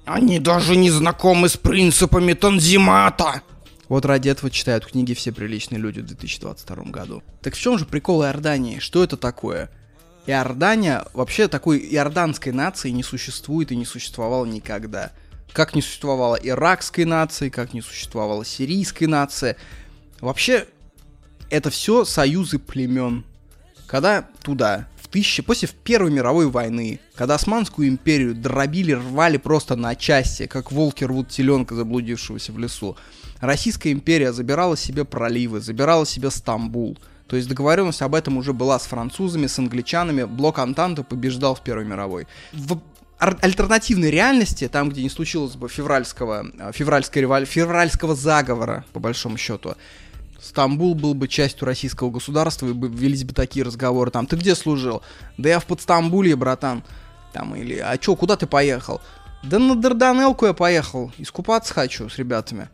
[0.06, 3.41] Они даже не знакомы с принципами Танзимата.
[3.88, 7.24] Вот ради этого читают книги все приличные люди в 2022 году.
[7.41, 8.80] Так в чем же прикол Иордании?
[8.80, 9.69] Что это такое?
[10.25, 15.12] Иордания, вообще такой иорданской нации не существует и не существовало никогда.
[15.53, 19.57] Как не существовало иракской нации, как не существовало сирийской нации.
[20.21, 20.67] Вообще,
[21.49, 23.25] это все союзы племен.
[23.88, 30.47] Когда туда тысячи, после Первой мировой войны, когда Османскую империю дробили, рвали просто на части,
[30.47, 32.97] как волки рвут теленка, заблудившегося в лесу,
[33.39, 36.97] Российская империя забирала себе проливы, забирала себе Стамбул.
[37.32, 41.62] То есть договоренность об этом уже была с французами, с англичанами, блок Антанты побеждал в
[41.62, 42.28] Первой мировой.
[42.52, 42.82] В
[43.20, 47.46] альтернативной реальности, там, где не случилось бы февральского, э, февральской револю...
[47.46, 49.76] февральского заговора, по большому счету,
[50.41, 54.54] Стамбул был бы частью российского государства, и бы велись бы такие разговоры, там, ты где
[54.54, 55.02] служил?
[55.38, 56.84] Да я в Подстамбуле, братан.
[57.32, 59.00] Там, или, а чё, куда ты поехал?
[59.41, 62.67] Да на Дарданелку я поехал, искупаться хочу с ребятами.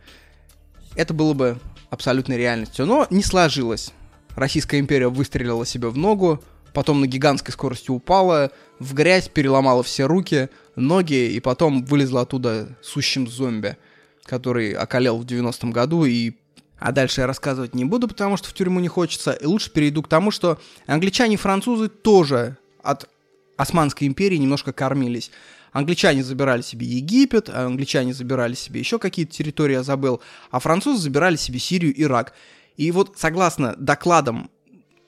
[0.95, 1.59] Это было бы
[1.91, 3.93] абсолютной реальностью, но не сложилось.
[4.37, 10.05] Российская империя выстрелила себе в ногу, потом на гигантской скорости упала, в грязь переломала все
[10.05, 13.77] руки, ноги, и потом вылезла оттуда сущим зомби,
[14.25, 16.33] который околел в 90-м году и
[16.77, 19.31] а дальше я рассказывать не буду, потому что в тюрьму не хочется.
[19.31, 23.09] И лучше перейду к тому, что англичане и французы тоже от
[23.55, 25.31] Османской империи немножко кормились.
[25.71, 30.21] Англичане забирали себе Египет, англичане забирали себе еще какие-то территории, я забыл,
[30.51, 32.33] а французы забирали себе Сирию, Ирак.
[32.77, 34.49] И вот согласно докладам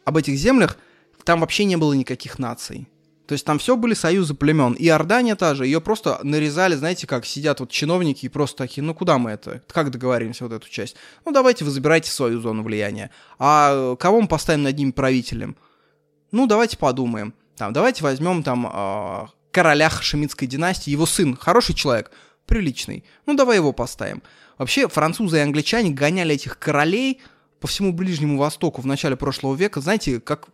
[0.03, 0.77] об этих землях,
[1.23, 2.87] там вообще не было никаких наций.
[3.27, 4.73] То есть там все были союзы племен.
[4.73, 8.81] И Иордания та же, ее просто нарезали, знаете, как сидят вот чиновники и просто такие,
[8.81, 10.95] ну куда мы это, как договоримся вот эту часть?
[11.25, 13.11] Ну давайте вы забирайте свою зону влияния.
[13.37, 15.55] А кого мы поставим над ним правителем?
[16.31, 17.35] Ну давайте подумаем.
[17.55, 22.09] Там, давайте возьмем там э, короля Хашемитской династии, его сын, хороший человек,
[22.47, 23.03] приличный.
[23.27, 24.23] Ну давай его поставим.
[24.57, 27.21] Вообще французы и англичане гоняли этих королей
[27.59, 30.47] по всему Ближнему Востоку в начале прошлого века, знаете, как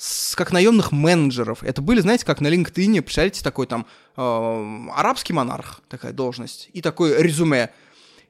[0.00, 1.62] с, как наемных менеджеров.
[1.62, 6.80] Это были, знаете, как на LinkedIn, представляете, такой там э, арабский монарх, такая должность, и
[6.80, 7.70] такое резюме.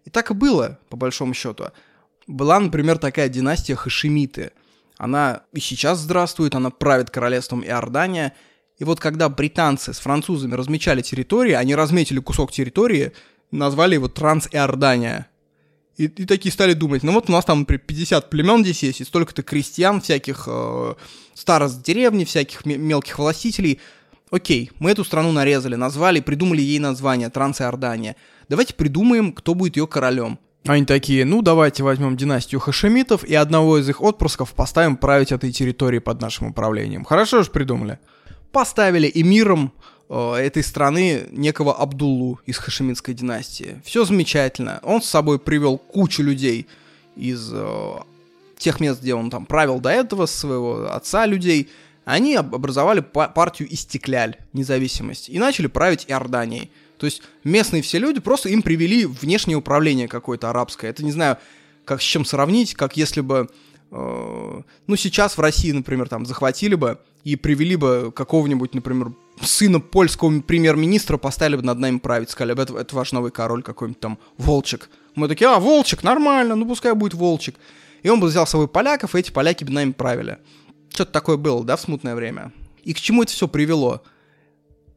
[0.05, 1.67] И так и было, по большому счету.
[2.27, 4.51] Была, например, такая династия Хашимиты.
[4.99, 8.35] Она и сейчас здравствует, она правит королевством Иордания.
[8.79, 13.13] И вот когда британцы с французами размечали территории, они разметили кусок территории,
[13.53, 15.30] назвали его Транс-Иордания.
[16.01, 19.03] И, и такие стали думать, ну вот у нас там, например, 50 племен здесь есть,
[19.03, 20.95] и столько-то крестьян, всяких э,
[21.35, 23.81] старост деревни, всяких мелких властителей.
[24.31, 28.17] Окей, мы эту страну нарезали, назвали, придумали ей название Трансиордания.
[28.49, 30.39] Давайте придумаем, кто будет ее королем.
[30.65, 35.53] Они такие, ну давайте возьмем династию хашемитов и одного из их отпрысков поставим править этой
[35.53, 37.05] территорией под нашим управлением.
[37.05, 37.99] Хорошо же придумали.
[38.53, 39.71] Поставили эмиром
[40.11, 43.81] этой страны некого Абдуллу из Хашемитской династии.
[43.85, 44.81] Все замечательно.
[44.83, 46.67] Он с собой привел кучу людей
[47.15, 47.93] из э,
[48.59, 51.69] тех мест, где он там правил до этого, своего отца людей.
[52.05, 56.71] Они образовали партию Истекляль, независимость, и начали править Иорданией.
[56.99, 60.91] То есть местные все люди просто им привели внешнее управление какое-то арабское.
[60.91, 61.39] Это не знаю,
[61.85, 63.49] как с чем сравнить, как если бы
[63.91, 69.13] э, ну, сейчас в России, например, там захватили бы и привели бы какого-нибудь, например,
[69.43, 73.63] сына польского премьер-министра поставили бы над нами править, сказали бы, это, это ваш новый король
[73.63, 74.91] какой-нибудь там, Волчек.
[75.15, 77.57] Мы такие, а, Волчек, нормально, ну пускай будет Волчек.
[78.03, 80.39] И он бы взял с собой поляков, и эти поляки бы нами правили.
[80.93, 82.53] Что-то такое было, да, в смутное время.
[82.83, 84.03] И к чему это все привело?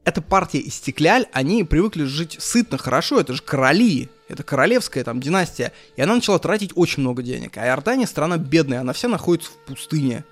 [0.05, 5.71] Эта партия Стекляль, они привыкли жить сытно, хорошо, это же короли, это королевская там династия,
[5.95, 7.57] и она начала тратить очень много денег.
[7.57, 10.25] А Иордания страна бедная, она вся находится в пустыне.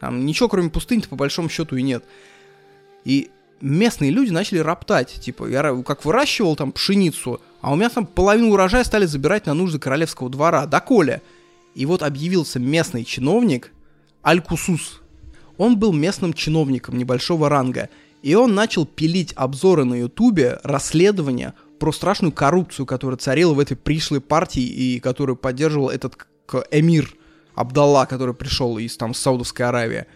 [0.00, 2.04] Там ничего кроме пустыни-то по большому счету и нет.
[3.04, 3.30] И
[3.60, 8.52] местные люди начали роптать, типа, я как выращивал там пшеницу, а у меня там половину
[8.52, 11.22] урожая стали забирать на нужды королевского двора, доколе.
[11.74, 13.72] И вот объявился местный чиновник
[14.22, 15.00] Алькусус.
[15.56, 17.88] Он был местным чиновником небольшого ранга,
[18.22, 23.76] и он начал пилить обзоры на ютубе, расследования про страшную коррупцию, которая царила в этой
[23.76, 26.26] пришлой партии и которую поддерживал этот
[26.70, 27.14] эмир
[27.54, 30.06] Абдалла, который пришел из там Саудовской Аравии.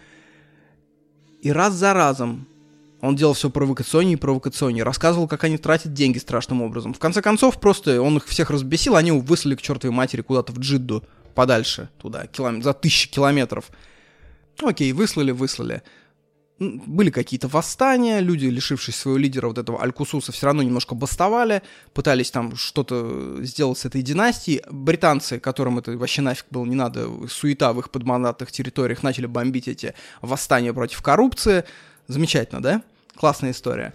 [1.40, 2.47] И раз за разом
[3.03, 6.94] он делал все провокационнее и провокационнее, рассказывал, как они тратят деньги страшным образом.
[6.94, 10.53] В конце концов, просто он их всех разбесил, они его выслали к чертовой матери куда-то
[10.53, 12.62] в Джидду, подальше, туда, килом...
[12.62, 13.70] за тысячи километров.
[14.62, 15.82] Окей, выслали, выслали.
[16.61, 22.30] Были какие-то восстания, люди, лишившись своего лидера, вот этого Алькусуса, все равно немножко бастовали, пытались
[22.30, 24.62] там что-то сделать с этой династией.
[24.70, 29.66] Британцы, которым это вообще нафиг было не надо, суета в их подмандатных территориях, начали бомбить
[29.66, 31.64] эти восстания против коррупции.
[32.07, 32.82] Замечательно, да?
[33.16, 33.92] Классная история.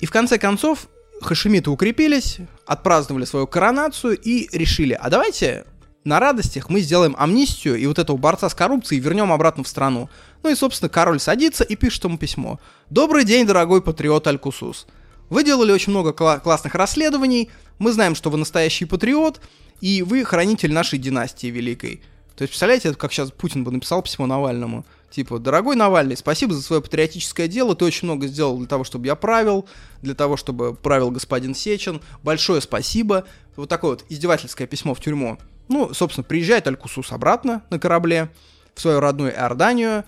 [0.00, 0.88] И в конце концов,
[1.20, 5.64] хашемиты укрепились, отпраздновали свою коронацию и решили, а давайте
[6.04, 10.10] на радостях мы сделаем амнистию и вот этого борца с коррупцией вернем обратно в страну.
[10.42, 12.60] Ну и, собственно, король садится и пишет ему письмо.
[12.90, 14.86] «Добрый день, дорогой патриот Алькусус.
[15.30, 19.40] Вы делали очень много кла- классных расследований, мы знаем, что вы настоящий патриот,
[19.80, 22.02] и вы хранитель нашей династии великой.
[22.36, 24.84] То есть, представляете, это как сейчас Путин бы написал письмо Навальному.
[25.14, 29.06] Типа, дорогой Навальный, спасибо за свое патриотическое дело, ты очень много сделал для того, чтобы
[29.06, 29.64] я правил,
[30.02, 32.00] для того, чтобы правил господин Сечин.
[32.24, 33.24] Большое спасибо.
[33.54, 35.38] Вот такое вот издевательское письмо в тюрьму.
[35.68, 38.28] Ну, собственно, приезжает Алькусус обратно на корабле
[38.74, 40.02] в свою родную Иорданию,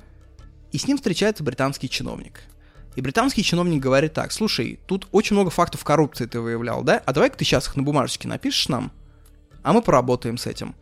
[0.72, 2.40] и с ним встречается британский чиновник.
[2.96, 7.00] И британский чиновник говорит так, слушай, тут очень много фактов коррупции ты выявлял, да?
[7.06, 8.90] А давай-ка ты сейчас их на бумажечке напишешь нам,
[9.62, 10.74] а мы поработаем с этим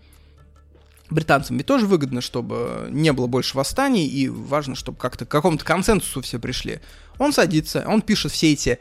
[1.10, 5.64] британцам ведь тоже выгодно, чтобы не было больше восстаний, и важно, чтобы как-то к какому-то
[5.64, 6.80] консенсусу все пришли.
[7.18, 8.78] Он садится, он пишет все эти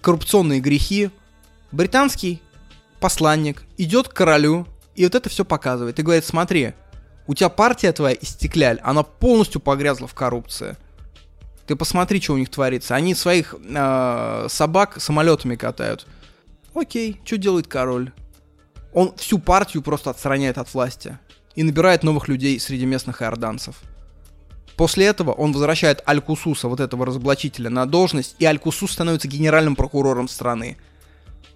[0.00, 1.10] коррупционные грехи.
[1.72, 2.40] Британский
[3.00, 5.98] посланник идет к королю, и вот это все показывает.
[5.98, 6.74] И говорит, смотри,
[7.26, 10.76] у тебя партия твоя истекляль, она полностью погрязла в коррупции.
[11.66, 12.94] Ты посмотри, что у них творится.
[12.94, 16.06] Они своих э, собак самолетами катают.
[16.74, 18.12] Окей, что делает король?
[18.96, 21.18] Он всю партию просто отстраняет от власти
[21.54, 23.76] и набирает новых людей среди местных иорданцев.
[24.74, 30.28] После этого он возвращает Аль-Кусуса, вот этого разоблачителя, на должность, и Аль-Кусус становится генеральным прокурором
[30.28, 30.78] страны.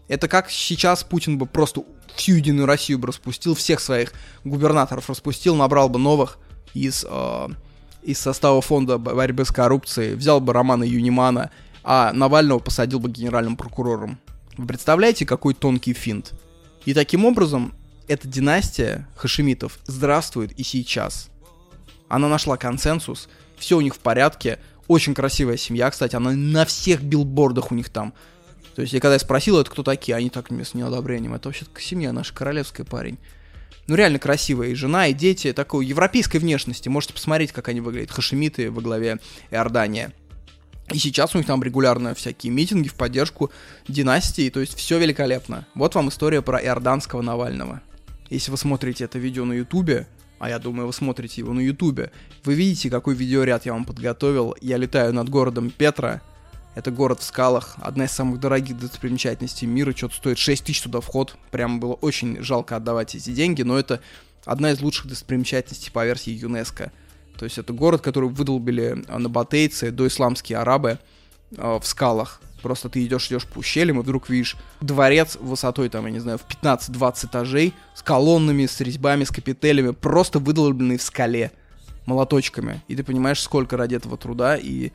[0.07, 1.83] Это как сейчас Путин бы просто
[2.15, 4.13] всю Единую Россию бы распустил, всех своих
[4.45, 6.37] губернаторов распустил, набрал бы новых
[6.75, 7.49] из, э,
[8.03, 11.51] из состава фонда борьбы с коррупцией, взял бы Романа Юнимана,
[11.85, 14.19] а Навального посадил бы генеральным прокурором.
[14.59, 16.35] Вы представляете, какой тонкий финт?
[16.85, 17.75] И таким образом
[18.09, 21.29] эта династия хашемитов здравствует и сейчас.
[22.09, 24.59] Она нашла консенсус, все у них в порядке,
[24.89, 28.13] очень красивая семья, кстати, она на всех билбордах у них там.
[28.75, 31.67] То есть я когда я спросил, это кто такие, они так с неодобрением, это вообще
[31.79, 33.19] семья наша королевская парень.
[33.87, 36.89] Ну реально красивая и жена, и дети, такой европейской внешности.
[36.89, 39.19] Можете посмотреть, как они выглядят, хашемиты во главе
[39.51, 40.13] Иордания.
[40.91, 43.51] И сейчас у них там регулярно всякие митинги в поддержку
[43.87, 45.67] династии, то есть все великолепно.
[45.75, 47.81] Вот вам история про иорданского Навального.
[48.29, 50.09] Если вы смотрите это видео на ютубе,
[50.41, 52.11] а я думаю, вы смотрите его на ютубе,
[52.45, 54.57] вы видите, какой видеоряд я вам подготовил.
[54.61, 56.23] Я летаю над городом Петра,
[56.75, 61.01] это город в скалах, одна из самых дорогих достопримечательностей мира, что-то стоит 6 тысяч туда
[61.01, 61.37] вход.
[61.51, 64.01] Прям было очень жалко отдавать эти деньги, но это
[64.45, 66.93] одна из лучших достопримечательностей по версии ЮНЕСКО.
[67.41, 70.99] То есть это город, который выдолбили анабатейцы, доисламские арабы
[71.57, 72.43] э, в скалах.
[72.61, 76.37] Просто ты идешь, идешь по ущельям, и вдруг видишь дворец высотой, там, я не знаю,
[76.37, 81.51] в 15-20 этажей, с колоннами, с резьбами, с капителями, просто выдолбленный в скале
[82.05, 82.83] молоточками.
[82.89, 84.93] И ты понимаешь, сколько ради этого труда, и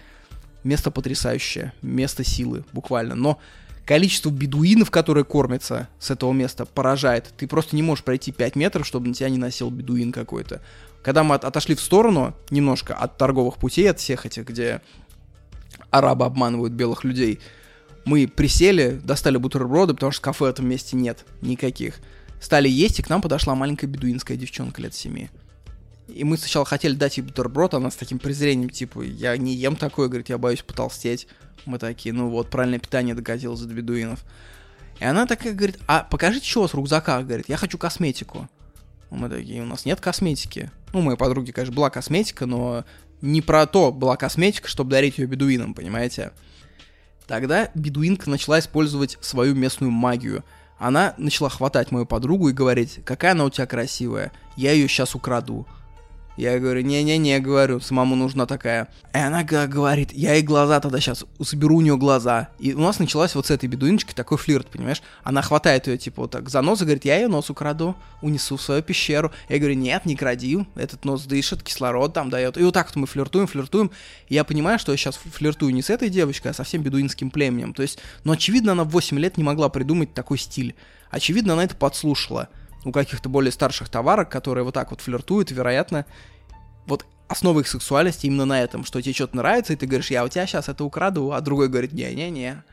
[0.63, 3.15] место потрясающее, место силы, буквально.
[3.15, 3.39] Но
[3.87, 7.25] количество бедуинов, которые кормятся с этого места, поражает.
[7.37, 10.61] Ты просто не можешь пройти 5 метров, чтобы на тебя не носил бедуин какой-то.
[11.05, 14.81] Когда мы от, отошли в сторону немножко от торговых путей, от всех этих, где
[15.91, 17.39] арабы обманывают белых людей.
[18.05, 21.99] Мы присели, достали бутерброды, потому что кафе в этом месте нет никаких.
[22.41, 25.29] Стали есть, и к нам подошла маленькая бедуинская девчонка лет семи.
[26.07, 29.75] И мы сначала хотели дать ей бутерброд, она с таким презрением, типа, я не ем
[29.75, 31.27] такое, говорит, я боюсь потолстеть.
[31.65, 34.25] Мы такие, ну вот, правильное питание докатилось до бедуинов.
[34.99, 38.49] И она такая говорит, а покажите, что у вас в рюкзаках, говорит, я хочу косметику.
[39.15, 40.71] Мы такие, у нас нет косметики.
[40.93, 42.85] Ну, у моей подруги, конечно, была косметика, но
[43.21, 46.31] не про то была косметика, чтобы дарить ее бедуинам, понимаете?
[47.27, 50.43] Тогда бедуинка начала использовать свою местную магию.
[50.77, 55.15] Она начала хватать мою подругу и говорить, какая она у тебя красивая, я ее сейчас
[55.15, 55.65] украду.
[56.37, 58.89] Я говорю, не-не-не, говорю, самому нужна такая.
[59.13, 62.49] И она говорит, я ей глаза тогда сейчас соберу у нее глаза.
[62.59, 65.01] И у нас началась вот с этой бедуиночкой такой флирт, понимаешь?
[65.23, 68.57] Она хватает ее, типа, вот так за нос и говорит, я ее нос украду, унесу
[68.57, 69.31] в свою пещеру.
[69.47, 72.57] Я говорю, нет, не кради, этот нос дышит, кислород там дает.
[72.57, 73.91] И вот так вот мы флиртуем, флиртуем.
[74.27, 77.29] И я понимаю, что я сейчас флиртую не с этой девочкой, а со всем бедуинским
[77.29, 77.73] племенем.
[77.73, 80.75] То есть, ну, очевидно, она в 8 лет не могла придумать такой стиль.
[81.11, 82.49] Очевидно, она это подслушала
[82.85, 86.05] у каких-то более старших товарок, которые вот так вот флиртуют, вероятно,
[86.85, 90.23] вот основа их сексуальности именно на этом, что тебе что-то нравится, и ты говоришь, я
[90.23, 92.63] у тебя сейчас это украду, а другой говорит, не-не-не.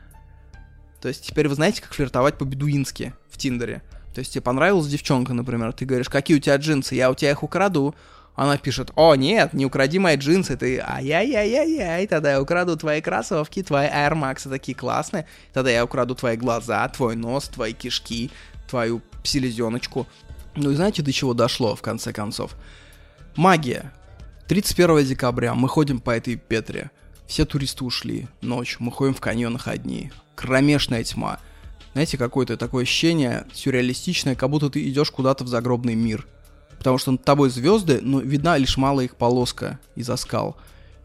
[1.01, 3.81] То есть теперь вы знаете, как флиртовать по-бедуински в Тиндере.
[4.13, 7.31] То есть тебе понравилась девчонка, например, ты говоришь, какие у тебя джинсы, я у тебя
[7.31, 7.95] их украду.
[8.35, 13.61] Она пишет, о, нет, не укради мои джинсы, ты, ай-яй-яй-яй-яй, тогда я украду твои кроссовки,
[13.61, 18.31] твои Air Max такие классные, тогда я украду твои глаза, твой нос, твои кишки,
[18.67, 20.07] твою селезеночку.
[20.55, 22.55] Ну и знаете, до чего дошло, в конце концов?
[23.35, 23.91] Магия.
[24.47, 26.91] 31 декабря мы ходим по этой Петре.
[27.27, 28.27] Все туристы ушли.
[28.41, 28.77] Ночь.
[28.79, 30.11] Мы ходим в каньонах одни.
[30.35, 31.39] Кромешная тьма.
[31.93, 36.27] Знаете, какое-то такое ощущение сюрреалистичное, как будто ты идешь куда-то в загробный мир.
[36.77, 40.57] Потому что над тобой звезды, но видна лишь малая их полоска из-за скал.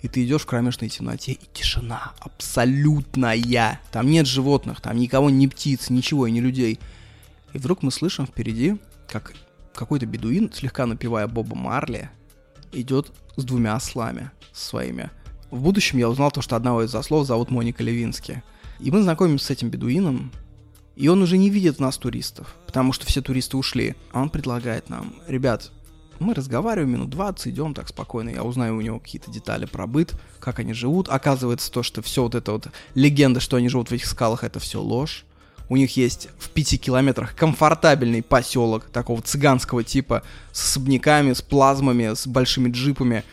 [0.03, 3.81] И ты идешь в кромешной темноте, и тишина абсолютная.
[3.93, 6.81] Там нет животных, там никого, ни птиц, ничего, и ни людей.
[7.53, 8.77] И вдруг мы слышим впереди,
[9.09, 9.33] как
[9.75, 12.11] какой-то бедуин, слегка напевая Боба Марли,
[12.73, 15.11] идет с двумя ослами своими.
[15.51, 18.43] В будущем я узнал то, что одного из ослов зовут Моника Левински.
[18.81, 20.31] И мы знакомимся с этим бедуином,
[20.95, 23.95] и он уже не видит нас, туристов, потому что все туристы ушли.
[24.13, 25.71] А он предлагает нам, ребят,
[26.19, 30.15] мы разговариваем минут 20, идем так спокойно, я узнаю у него какие-то детали про быт,
[30.41, 31.09] как они живут.
[31.09, 34.59] Оказывается то, что все вот это вот легенда, что они живут в этих скалах, это
[34.59, 35.25] все ложь.
[35.69, 42.15] У них есть в пяти километрах комфортабельный поселок такого цыганского типа с особняками, с плазмами,
[42.15, 43.25] с большими джипами.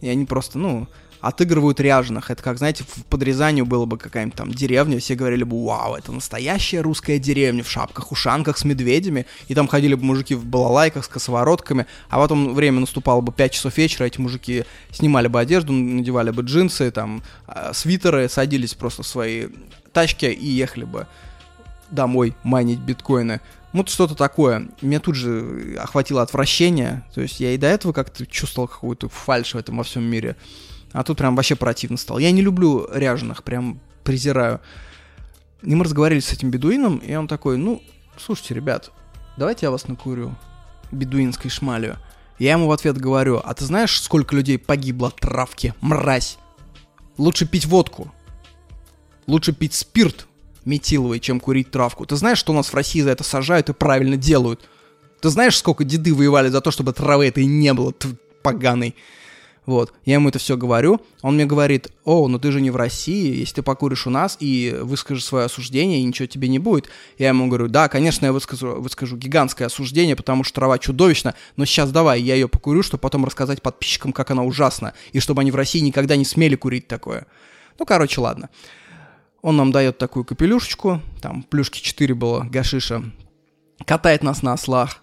[0.00, 0.88] И они просто, ну,
[1.22, 2.30] отыгрывают ряженых.
[2.30, 6.10] Это как, знаете, в подрезанию было бы какая-нибудь там деревня, все говорили бы, вау, это
[6.10, 11.08] настоящая русская деревня в шапках-ушанках с медведями, и там ходили бы мужики в балалайках с
[11.08, 16.30] косоворотками, а потом время наступало бы 5 часов вечера, эти мужики снимали бы одежду, надевали
[16.30, 19.46] бы джинсы, там, а, свитеры, садились просто в свои
[19.92, 21.06] тачки и ехали бы
[21.92, 23.40] домой майнить биткоины.
[23.72, 24.68] Вот что-то такое.
[24.82, 27.04] Меня тут же охватило отвращение.
[27.14, 30.36] То есть я и до этого как-то чувствовал какую-то фальшь в этом во всем мире.
[30.92, 32.18] А тут прям вообще противно стало.
[32.18, 34.60] Я не люблю ряженых, прям презираю.
[35.62, 37.82] И мы разговаривали с этим бедуином, и он такой, ну,
[38.18, 38.90] слушайте, ребят,
[39.36, 40.34] давайте я вас накурю
[40.90, 41.96] бедуинской шмалью.
[42.38, 46.38] Я ему в ответ говорю, а ты знаешь, сколько людей погибло от травки, мразь?
[47.16, 48.12] Лучше пить водку.
[49.26, 50.26] Лучше пить спирт,
[50.64, 52.06] метиловой, чем курить травку.
[52.06, 54.68] Ты знаешь, что у нас в России за это сажают и правильно делают?
[55.20, 57.94] Ты знаешь, сколько деды воевали за то, чтобы травы этой не было,
[58.42, 58.94] поганой?
[59.64, 62.76] Вот, я ему это все говорю, он мне говорит, о, ну ты же не в
[62.76, 66.88] России, если ты покуришь у нас и выскажешь свое осуждение, и ничего тебе не будет.
[67.16, 71.64] Я ему говорю, да, конечно, я выскажу, выскажу гигантское осуждение, потому что трава чудовищна, но
[71.64, 75.52] сейчас давай, я ее покурю, чтобы потом рассказать подписчикам, как она ужасна, и чтобы они
[75.52, 77.26] в России никогда не смели курить такое.
[77.78, 78.50] Ну, короче, ладно.
[79.42, 83.02] Он нам дает такую капелюшечку, там плюшки 4 было гашиша,
[83.84, 85.02] катает нас на ослах.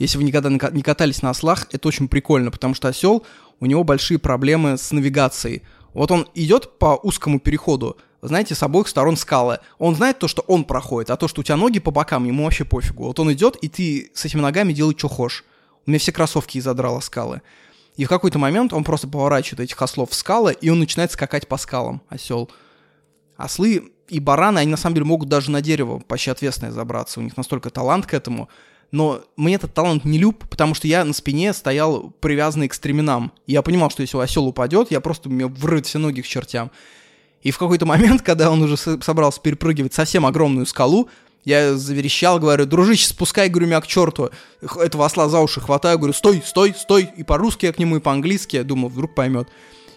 [0.00, 3.24] Если вы никогда не катались на ослах, это очень прикольно, потому что осел,
[3.60, 5.62] у него большие проблемы с навигацией.
[5.94, 9.58] Вот он идет по узкому переходу, знаете, с обоих сторон скалы.
[9.78, 12.44] Он знает то, что он проходит, а то, что у тебя ноги по бокам, ему
[12.44, 13.04] вообще пофигу.
[13.04, 15.44] Вот он идет, и ты с этими ногами делай, что хочешь.
[15.86, 17.40] У меня все кроссовки изодрало скалы.
[17.96, 21.46] И в какой-то момент он просто поворачивает этих ослов в скалы, и он начинает скакать
[21.46, 22.50] по скалам, осел.
[23.40, 27.20] Ослы и бараны, они на самом деле могут даже на дерево почти ответственное забраться.
[27.20, 28.48] У них настолько талант к этому.
[28.92, 33.32] Но мне этот талант не люб, потому что я на спине стоял привязанный к стременам.
[33.46, 36.70] Я понимал, что если осел упадет, я просто мне врыт все ноги к чертям.
[37.42, 41.08] И в какой-то момент, когда он уже собрался перепрыгивать совсем огромную скалу,
[41.44, 44.30] я заверещал, говорю, дружище, спускай, говорю, меня к черту.
[44.60, 47.10] Этого осла за уши хватаю, говорю, стой, стой, стой.
[47.16, 49.48] И по-русски я к нему, и по-английски, я думал, вдруг поймет.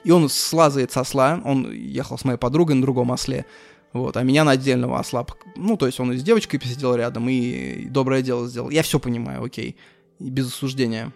[0.03, 3.45] И он слазает с осла, он ехал с моей подругой на другом осле,
[3.93, 5.25] вот, а меня на отдельного осла.
[5.55, 8.69] Ну, то есть он и с девочкой посидел рядом, и доброе дело сделал.
[8.69, 9.77] Я все понимаю, окей,
[10.19, 11.13] без осуждения.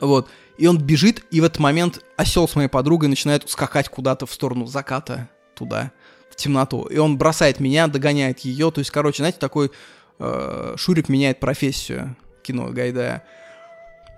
[0.00, 0.28] Вот.
[0.58, 4.32] И он бежит, и в этот момент осел с моей подругой начинает скакать куда-то в
[4.32, 5.92] сторону заката, туда,
[6.30, 6.84] в темноту.
[6.84, 8.70] И он бросает меня, догоняет ее.
[8.70, 9.70] То есть, короче, знаете, такой
[10.18, 13.24] э, Шурик меняет профессию кино Гайдая.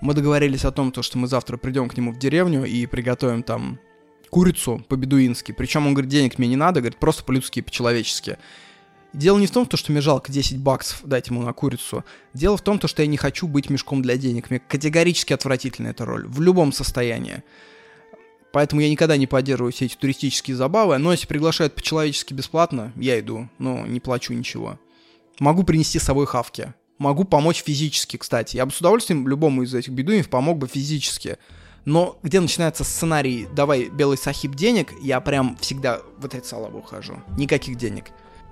[0.00, 3.42] Мы договорились о том, то, что мы завтра придем к нему в деревню и приготовим
[3.42, 3.80] там
[4.30, 5.52] курицу по-бедуински.
[5.52, 8.38] Причем он говорит, денег мне не надо, говорит, просто по-людски, по-человечески.
[9.12, 12.04] Дело не в том, что мне жалко 10 баксов дать ему на курицу.
[12.34, 14.50] Дело в том, что я не хочу быть мешком для денег.
[14.50, 16.26] Мне категорически отвратительна эта роль.
[16.26, 17.42] В любом состоянии.
[18.52, 20.98] Поэтому я никогда не поддерживаю все эти туристические забавы.
[20.98, 23.48] Но если приглашают по-человечески бесплатно, я иду.
[23.58, 24.78] Но не плачу ничего.
[25.40, 26.74] Могу принести с собой хавки.
[26.98, 28.56] Могу помочь физически, кстати.
[28.56, 31.38] Я бы с удовольствием любому из этих бедуинов помог бы физически.
[31.84, 37.22] Но где начинается сценарий «давай, белый сахиб, денег», я прям всегда в отрицалово ухожу.
[37.38, 38.06] Никаких денег.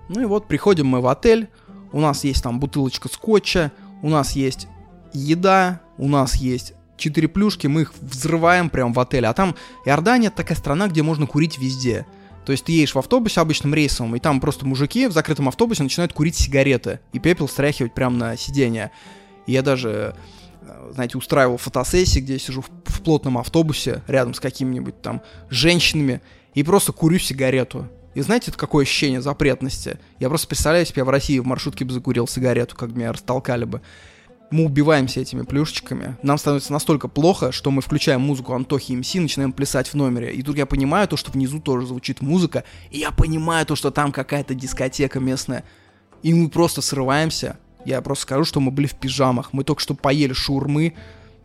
[0.08, 1.48] Ну и вот приходим мы в отель,
[1.92, 3.72] у нас есть там бутылочка скотча,
[4.02, 4.68] у нас есть
[5.12, 9.28] еда, у нас есть четыре плюшки, мы их взрываем прям в отеле.
[9.28, 12.06] А там Иордания такая страна, где можно курить везде.
[12.46, 15.82] То есть ты едешь в автобусе обычным рейсовым, и там просто мужики в закрытом автобусе
[15.82, 18.92] начинают курить сигареты и пепел стряхивать прямо на сиденье.
[19.46, 20.14] И я даже,
[20.62, 25.22] э, знаете, устраивал фотосессии, где я сижу в, в плотном автобусе рядом с какими-нибудь там
[25.50, 26.20] женщинами
[26.54, 27.88] и просто курю сигарету.
[28.14, 29.98] И знаете, это какое ощущение запретности?
[30.20, 33.64] Я просто представляю себе, я в России в маршрутке бы закурил сигарету, как меня растолкали
[33.64, 33.82] бы
[34.50, 36.16] мы убиваемся этими плюшечками.
[36.22, 40.32] Нам становится настолько плохо, что мы включаем музыку Антохи МС, начинаем плясать в номере.
[40.32, 43.90] И тут я понимаю то, что внизу тоже звучит музыка, и я понимаю то, что
[43.90, 45.64] там какая-то дискотека местная.
[46.22, 47.58] И мы просто срываемся.
[47.84, 49.52] Я просто скажу, что мы были в пижамах.
[49.52, 50.94] Мы только что поели шурмы,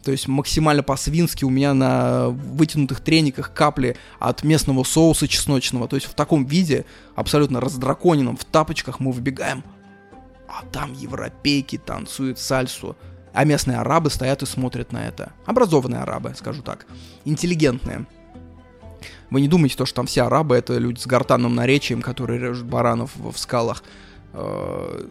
[0.04, 5.88] то есть максимально по-свински у меня на вытянутых трениках капли от местного соуса чесночного.
[5.88, 6.86] То есть в таком виде,
[7.16, 9.64] абсолютно раздраконенном, в тапочках мы выбегаем
[10.52, 12.98] а там европейки танцуют сальсу,
[13.34, 15.32] а местные арабы стоят и смотрят на это.
[15.46, 16.86] Образованные арабы, скажу так.
[17.24, 18.06] Интеллигентные.
[19.30, 22.68] Вы не думаете, то, что там все арабы это люди с гортанным наречием, которые режут
[22.68, 23.82] баранов в, в скалах.
[24.34, 25.08] Э,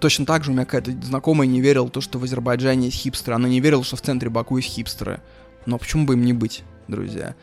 [0.00, 3.36] точно так же у меня какая-то знакомая не верила, то, что в Азербайджане есть хипстеры.
[3.36, 5.20] Она не верила, что в центре Баку есть хипстеры.
[5.66, 7.36] Но почему бы им не быть, друзья?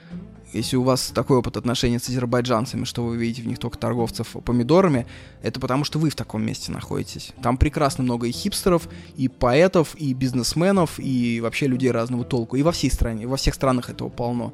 [0.53, 4.35] Если у вас такой опыт отношений с азербайджанцами, что вы видите в них только торговцев
[4.45, 5.07] помидорами,
[5.41, 7.33] это потому что вы в таком месте находитесь.
[7.41, 12.55] Там прекрасно много и хипстеров, и поэтов, и бизнесменов, и вообще людей разного толку.
[12.55, 14.53] И во всей стране, во всех странах этого полно.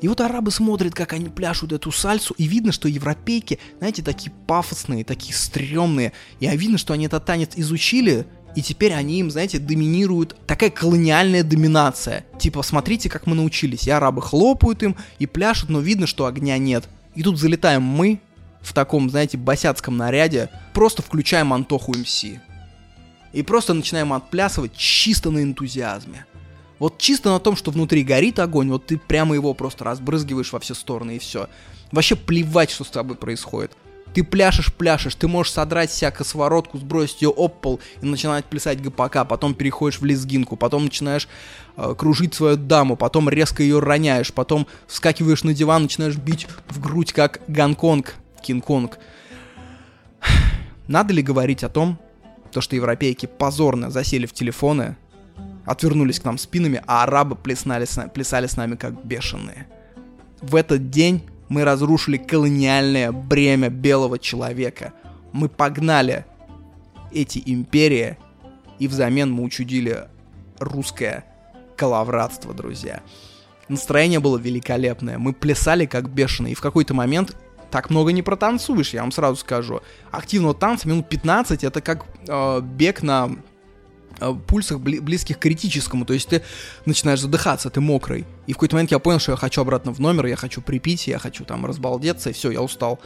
[0.00, 4.32] И вот арабы смотрят, как они пляшут эту сальсу, и видно, что европейки, знаете, такие
[4.46, 6.12] пафосные, такие стрёмные.
[6.40, 10.36] И видно, что они этот танец изучили, и теперь они им, знаете, доминируют.
[10.46, 12.24] Такая колониальная доминация.
[12.38, 13.86] Типа, смотрите, как мы научились.
[13.86, 16.88] И арабы хлопают им и пляшут, но видно, что огня нет.
[17.14, 18.20] И тут залетаем мы
[18.60, 22.24] в таком, знаете, босяцком наряде, просто включаем Антоху МС.
[23.32, 26.26] И просто начинаем отплясывать чисто на энтузиазме.
[26.78, 30.60] Вот чисто на том, что внутри горит огонь, вот ты прямо его просто разбрызгиваешь во
[30.60, 31.48] все стороны и все.
[31.92, 33.72] Вообще плевать, что с тобой происходит.
[34.14, 38.80] Ты пляшешь, пляшешь, ты можешь содрать себя косоворотку, сбросить ее об пол и начинать плясать
[38.80, 41.28] ГПК, потом переходишь в лезгинку, потом начинаешь
[41.76, 46.80] э, кружить свою даму, потом резко ее роняешь, потом вскакиваешь на диван, начинаешь бить в
[46.80, 48.98] грудь, как Гонконг, Кинг-Конг.
[50.88, 51.98] Надо ли говорить о том,
[52.50, 54.96] то, что европейки позорно засели в телефоны,
[55.66, 59.66] отвернулись к нам спинами, а арабы плясали плясали с нами как бешеные.
[60.40, 64.92] В этот день мы разрушили колониальное бремя белого человека.
[65.32, 66.24] Мы погнали
[67.12, 68.16] эти империи,
[68.78, 70.08] и взамен мы учудили
[70.58, 71.24] русское
[71.76, 73.02] коловратство, друзья.
[73.68, 75.18] Настроение было великолепное.
[75.18, 76.52] Мы плясали как бешеные.
[76.52, 77.36] И в какой-то момент
[77.70, 79.80] так много не протанцуешь, я вам сразу скажу.
[80.10, 83.30] Активного танца минут 15 это как э, бег на
[84.46, 86.42] пульсах близких к критическому, то есть ты
[86.86, 88.26] начинаешь задыхаться, ты мокрый.
[88.46, 91.06] И в какой-то момент я понял, что я хочу обратно в номер, я хочу припить,
[91.06, 92.98] я хочу там разбалдеться, и все, я устал.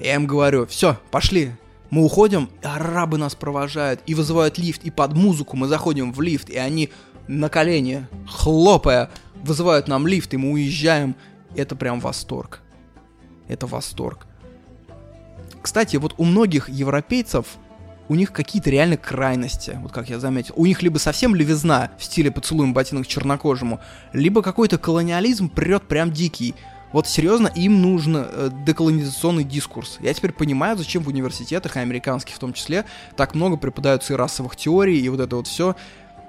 [0.00, 1.52] Я им говорю, все, пошли,
[1.90, 6.50] мы уходим, арабы нас провожают, и вызывают лифт, и под музыку мы заходим в лифт,
[6.50, 6.90] и они
[7.28, 9.10] на колени, хлопая,
[9.42, 11.14] вызывают нам лифт, и мы уезжаем.
[11.54, 12.60] Это прям восторг.
[13.48, 14.26] Это восторг.
[15.62, 17.46] Кстати, вот у многих европейцев
[18.08, 20.54] у них какие-то реально крайности, вот как я заметил.
[20.56, 23.80] У них либо совсем левизна в стиле поцелуем ботинок чернокожему,
[24.12, 26.54] либо какой-то колониализм прет прям дикий.
[26.92, 29.98] Вот серьезно, им нужен э, деколонизационный дискурс.
[30.00, 32.84] Я теперь понимаю, зачем в университетах, и американских в том числе,
[33.16, 35.74] так много преподаются и расовых теорий, и вот это вот все,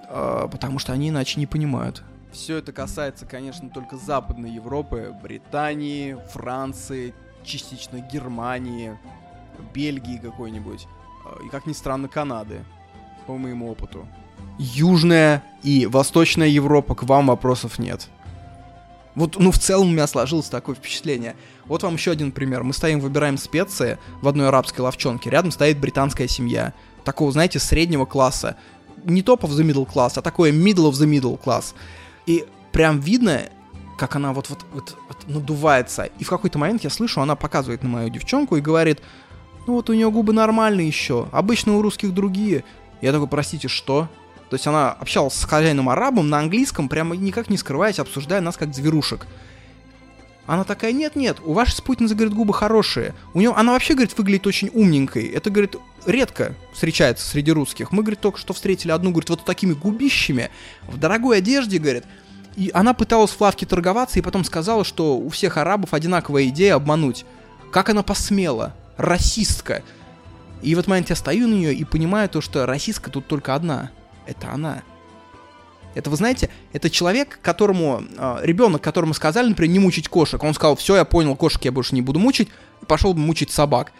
[0.10, 2.04] э, потому что они иначе не понимают.
[2.32, 7.14] Все это касается, конечно, только Западной Европы, Британии, Франции,
[7.44, 8.98] частично Германии,
[9.74, 10.88] Бельгии какой-нибудь.
[11.28, 12.64] Э, и, как ни странно, Канады,
[13.26, 14.08] по моему опыту.
[14.58, 18.08] Южная и Восточная Европа, к вам вопросов нет.
[19.16, 21.36] Вот, ну, в целом у меня сложилось такое впечатление.
[21.66, 22.64] Вот вам еще один пример.
[22.64, 25.32] Мы стоим, выбираем специи в одной арабской ловчонке.
[25.32, 26.74] Рядом стоит британская семья.
[27.04, 28.58] Такого, знаете, среднего класса.
[29.04, 31.74] Не топ of the middle class, а такое middle of the middle class.
[32.28, 33.42] И прям видно,
[33.98, 36.04] как она вот, вот надувается.
[36.20, 39.02] И в какой-то момент я слышу, она показывает на мою девчонку и говорит,
[39.68, 42.64] ну вот у нее губы нормальные еще, обычно у русских другие.
[43.02, 44.08] Я такой, простите, что?
[44.50, 48.56] То есть она общалась с хозяином арабом на английском, прямо никак не скрываясь, обсуждая нас
[48.56, 49.28] как зверушек.
[50.46, 53.14] Она такая, нет-нет, у вашей спутницы, говорит, губы хорошие.
[53.34, 55.26] У нее, она вообще, говорит, выглядит очень умненькой.
[55.26, 57.92] Это, говорит, редко встречается среди русских.
[57.92, 60.50] Мы, говорит, только что встретили одну, говорит, вот такими губищами,
[60.88, 62.06] в дорогой одежде, говорит.
[62.56, 66.76] И она пыталась в лавке торговаться и потом сказала, что у всех арабов одинаковая идея
[66.76, 67.26] обмануть.
[67.74, 68.74] Как она посмела?
[68.98, 69.84] Расистка.
[70.62, 73.56] И в этот момент я стою на нее и понимаю то, что расистка тут только
[73.56, 73.92] одна–
[74.26, 74.84] это она.
[75.94, 80.44] Это, вы знаете, это человек, которому, э, ребенок, которому сказали, например, не мучить кошек.
[80.44, 82.50] Он сказал, все, я понял, кошек я больше не буду мучить,
[82.82, 83.94] и пошел мучить собак.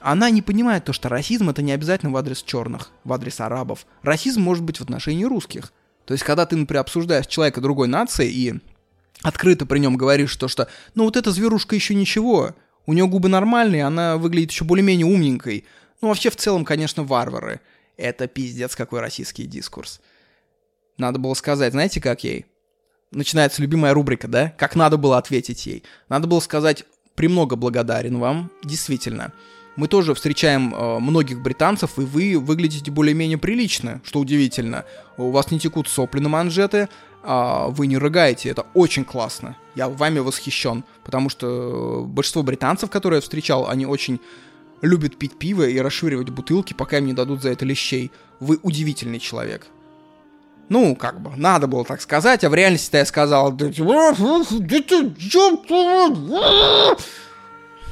[0.00, 3.86] Она не понимает то, что расизм это не обязательно в адрес черных, в адрес арабов.
[4.02, 5.72] Расизм может быть в отношении русских.
[6.04, 8.54] То есть, когда ты, например, обсуждаешь человека другой нации и
[9.22, 12.54] открыто при нем говоришь то, что, ну вот эта зверушка еще ничего,
[12.86, 15.64] у нее губы нормальные, она выглядит еще более-менее умненькой.
[16.00, 17.60] Ну, вообще, в целом, конечно, варвары.
[17.96, 20.00] Это пиздец какой российский дискурс.
[20.98, 22.46] Надо было сказать, знаете, как ей?
[23.10, 24.54] Начинается любимая рубрика, да?
[24.56, 25.84] Как надо было ответить ей?
[26.08, 26.84] Надо было сказать,
[27.14, 29.32] премного благодарен вам, действительно.
[29.76, 34.86] Мы тоже встречаем э, многих британцев, и вы выглядите более-менее прилично, что удивительно.
[35.18, 36.88] У вас не текут сопли на манжеты,
[37.26, 39.56] вы не рыгаете, это очень классно.
[39.74, 44.20] Я вами восхищен, потому что большинство британцев, которые я встречал, они очень
[44.82, 48.12] любит пить пиво и расшвыривать бутылки, пока им не дадут за это лещей.
[48.40, 49.66] Вы удивительный человек.
[50.68, 53.52] Ну, как бы, надо было так сказать, а в реальности-то я сказал...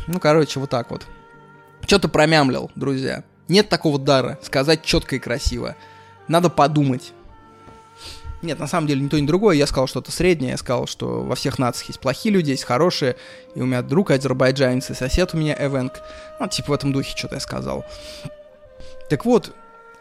[0.06, 1.06] Ну, короче, вот так вот.
[1.86, 3.24] Что-то промямлил, друзья.
[3.48, 5.76] Нет такого дара сказать четко и красиво.
[6.28, 7.12] Надо подумать.
[8.44, 9.56] Нет, на самом деле ни то, ни другое.
[9.56, 10.52] Я сказал что-то среднее.
[10.52, 13.16] Я сказал, что во всех нациях есть плохие люди, есть хорошие.
[13.54, 15.94] И у меня друг азербайджанец, и сосед у меня эвенк.
[16.38, 17.84] Ну, типа в этом духе что-то я сказал.
[19.08, 19.54] Так вот,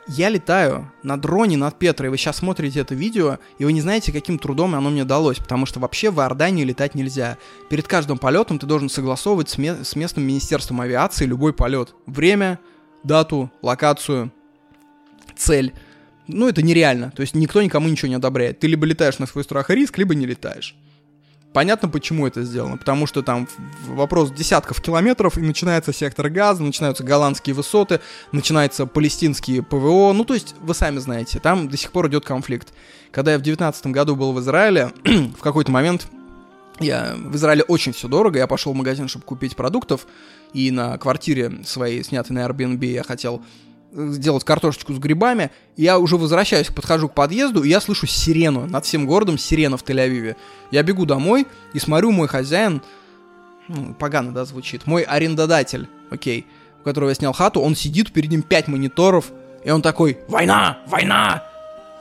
[0.07, 2.09] я летаю на дроне над Петрой.
[2.09, 5.65] Вы сейчас смотрите это видео, и вы не знаете, каким трудом оно мне далось, потому
[5.65, 7.37] что вообще в Иордании летать нельзя.
[7.69, 11.95] Перед каждым полетом ты должен согласовывать с, ме- с местным министерством авиации любой полет.
[12.05, 12.59] Время,
[13.03, 14.31] дату, локацию,
[15.37, 15.73] цель.
[16.27, 17.11] Ну, это нереально.
[17.11, 18.59] То есть никто никому ничего не одобряет.
[18.59, 20.75] Ты либо летаешь на свой страх и риск, либо не летаешь.
[21.53, 22.77] Понятно, почему это сделано.
[22.77, 23.47] Потому что там
[23.87, 27.99] вопрос десятков километров, и начинается сектор газа, начинаются голландские высоты,
[28.31, 30.13] начинается палестинские ПВО.
[30.13, 32.73] Ну, то есть, вы сами знаете, там до сих пор идет конфликт.
[33.11, 36.07] Когда я в девятнадцатом году был в Израиле, в какой-то момент
[36.79, 40.07] я в Израиле очень все дорого, я пошел в магазин, чтобы купить продуктов,
[40.53, 43.43] и на квартире своей, снятой на Airbnb, я хотел
[43.93, 45.51] сделать картошечку с грибами.
[45.77, 49.83] Я уже возвращаюсь, подхожу к подъезду, и я слышу сирену над всем городом, сирена в
[49.83, 50.35] Тель-Авиве.
[50.71, 52.81] Я бегу домой и смотрю, мой хозяин,
[53.67, 56.45] ну, погано, да, звучит, мой арендодатель, окей,
[56.81, 59.31] у которого я снял хату, он сидит, перед ним пять мониторов,
[59.63, 61.43] и он такой, война, война,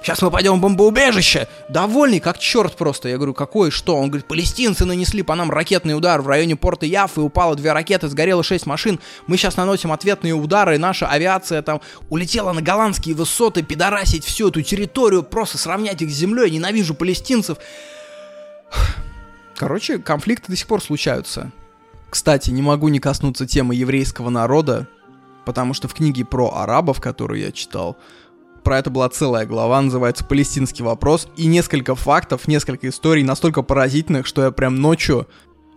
[0.03, 1.47] Сейчас мы пойдем в бомбоубежище.
[1.69, 3.09] Довольный, как черт просто.
[3.09, 3.97] Я говорю, какой, что?
[3.97, 8.09] Он говорит, палестинцы нанесли по нам ракетный удар в районе порта Яфы, упало две ракеты,
[8.09, 8.99] сгорело шесть машин.
[9.29, 11.81] Мы сейчас наносим ответные удары, и наша авиация там
[12.11, 16.51] улетела на голландские высоты, пидорасить всю эту территорию, просто сравнять их с землей.
[16.51, 17.59] Ненавижу палестинцев.
[19.55, 21.53] Короче, конфликты до сих пор случаются.
[22.11, 24.89] Кстати, не могу не коснуться темы еврейского народа,
[25.45, 27.97] потому что в книге про арабов, которую я читал,
[28.63, 34.27] про это была целая глава, называется «Палестинский вопрос», и несколько фактов, несколько историй настолько поразительных,
[34.27, 35.29] что я прям ночью,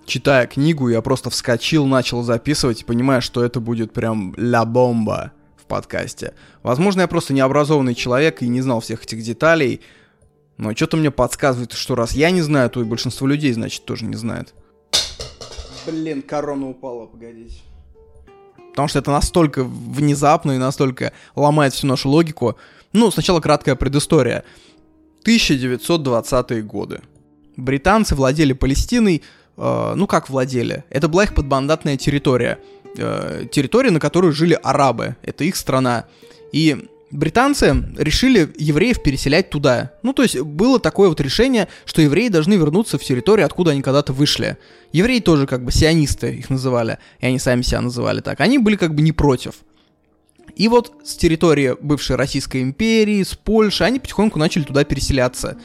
[0.06, 5.66] читая книгу, я просто вскочил, начал записывать, понимая, что это будет прям ля бомба в
[5.66, 6.34] подкасте.
[6.64, 9.82] Возможно, я просто необразованный человек и не знал всех этих деталей,
[10.58, 14.06] но что-то мне подсказывает, что раз я не знаю, то и большинство людей, значит, тоже
[14.06, 14.54] не знает.
[15.86, 17.60] Блин, корона упала, погодите.
[18.72, 22.58] Потому что это настолько внезапно и настолько ломает всю нашу логику,
[22.96, 24.44] ну, сначала краткая предыстория.
[25.26, 27.02] 1920-е годы.
[27.58, 29.22] Британцы владели Палестиной,
[29.58, 30.84] э, ну как владели?
[30.90, 32.60] Это была их подбандатная территория.
[32.98, 35.16] Э, территория, на которой жили арабы.
[35.22, 36.06] Это их страна.
[36.52, 39.92] И британцы решили евреев переселять туда.
[40.04, 43.82] Ну, то есть было такое вот решение, что евреи должны вернуться в территорию, откуда они
[43.82, 44.58] когда-то вышли.
[44.92, 48.40] Евреи тоже как бы сионисты их называли, и они сами себя называли так.
[48.42, 49.56] Они были как бы не против.
[50.56, 55.58] И вот с территории бывшей Российской империи, с Польши, они потихоньку начали туда переселяться.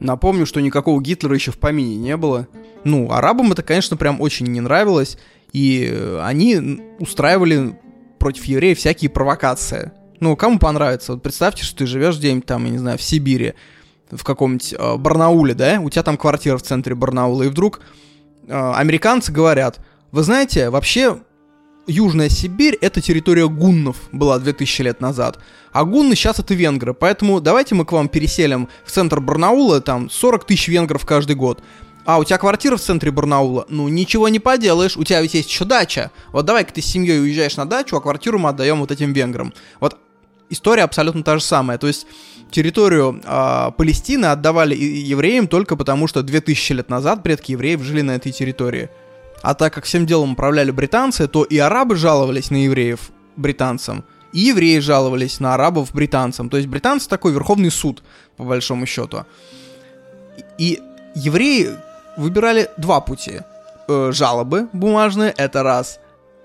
[0.00, 2.48] Напомню, что никакого Гитлера еще в помине не было.
[2.84, 5.18] Ну, арабам это, конечно, прям очень не нравилось,
[5.52, 7.78] и они устраивали
[8.18, 9.92] против евреев всякие провокации.
[10.18, 11.12] Ну, кому понравится?
[11.12, 13.54] Вот представьте, что ты живешь где-нибудь там, я не знаю, в Сибири,
[14.10, 15.80] в каком-нибудь э, Барнауле, да?
[15.80, 17.80] У тебя там квартира в центре Барнаула, и вдруг
[18.46, 19.80] э, американцы говорят,
[20.10, 21.18] вы знаете, вообще
[21.86, 25.38] Южная Сибирь— это территория гуннов была 2000 лет назад,
[25.72, 30.08] а гунны сейчас это венгры, поэтому давайте мы к вам переселим в центр Барнаула, там
[30.08, 31.62] 40 тысяч венгров каждый год.
[32.04, 33.66] А у тебя квартира в центре Барнаула?
[33.68, 36.10] Ну, ничего не поделаешь, у тебя ведь есть еще дача.
[36.32, 39.52] Вот давай-ка ты с семьей уезжаешь на дачу, а квартиру мы отдаем вот этим венграм.
[39.78, 39.96] Вот
[40.50, 41.78] история абсолютно та же самая.
[41.78, 42.06] То есть
[42.50, 48.12] территорию э, Палестины отдавали евреям только потому, что 2000 лет назад предки евреев жили на
[48.12, 48.90] этой территории.
[49.42, 54.40] А так как всем делом управляли британцы, то и арабы жаловались на евреев британцам, и
[54.40, 56.48] евреи жаловались на арабов британцам.
[56.48, 58.02] То есть британцы такой верховный суд,
[58.36, 59.26] по большому счету.
[60.58, 60.80] И
[61.14, 61.70] евреи
[62.16, 63.40] выбирали два пути.
[63.88, 65.98] Э, жалобы бумажные, это раз.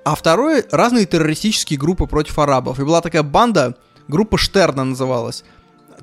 [0.04, 2.80] А второе, разные террористические группы против арабов.
[2.80, 3.76] И была такая банда,
[4.08, 5.44] группа Штерна называлась,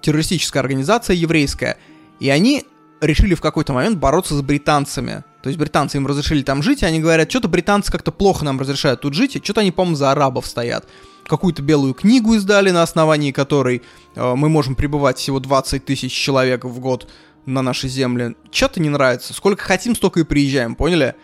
[0.00, 1.76] террористическая организация еврейская.
[2.20, 2.64] И они
[3.00, 5.24] решили в какой-то момент бороться с британцами.
[5.44, 8.58] То есть британцы им разрешили там жить, и они говорят, что-то британцы как-то плохо нам
[8.58, 10.88] разрешают тут жить, и что-то они, по-моему, за арабов стоят.
[11.26, 13.82] Какую-то белую книгу издали, на основании которой
[14.14, 17.10] э, мы можем пребывать всего 20 тысяч человек в год
[17.44, 18.36] на нашей земле.
[18.50, 19.34] Что-то не нравится.
[19.34, 21.14] Сколько хотим, столько и приезжаем, поняли?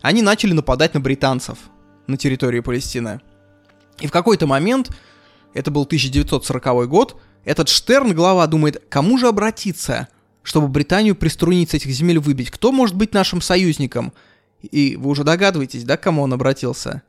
[0.00, 1.58] Они начали нападать на британцев
[2.06, 3.20] на территории Палестины.
[4.00, 4.96] И в какой-то момент,
[5.52, 10.08] это был 1940 год, этот Штерн, глава, думает, кому же обратиться,
[10.42, 12.50] чтобы Британию приструнить с этих земель выбить?
[12.50, 14.12] Кто может быть нашим союзником?
[14.62, 17.02] И вы уже догадываетесь, да, к кому он обратился?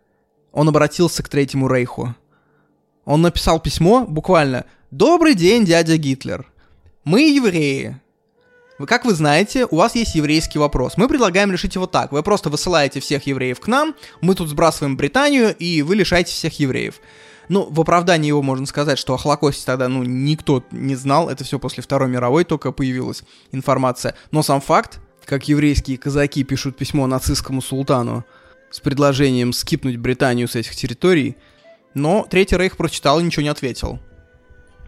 [0.52, 2.16] Он обратился к Третьему Рейху.
[3.06, 6.46] Он написал письмо, буквально, «Добрый день, дядя Гитлер.
[7.04, 8.00] Мы евреи.
[8.78, 10.98] Вы, как вы знаете, у вас есть еврейский вопрос.
[10.98, 12.12] Мы предлагаем решить его так.
[12.12, 16.60] Вы просто высылаете всех евреев к нам, мы тут сбрасываем Британию, и вы лишаете всех
[16.60, 17.00] евреев.
[17.50, 21.44] Ну, в оправдании его можно сказать, что о Холокосте тогда, ну, никто не знал, это
[21.44, 24.16] все после Второй мировой только появилась информация.
[24.32, 28.26] Но сам факт, как еврейские казаки пишут письмо нацистскому султану
[28.72, 31.36] с предложением скипнуть Британию с этих территорий,
[31.94, 34.00] но Третий Рейх прочитал и ничего не ответил.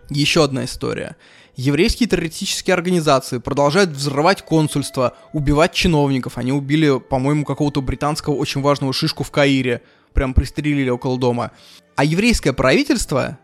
[0.10, 1.16] Еще одна история.
[1.56, 6.38] Еврейские террористические организации продолжают взрывать консульства, убивать чиновников.
[6.38, 9.82] Они убили, по-моему, какого-то британского очень важного шишку в Каире.
[10.14, 11.51] Прям пристрелили около дома.
[11.95, 13.39] А еврейское правительство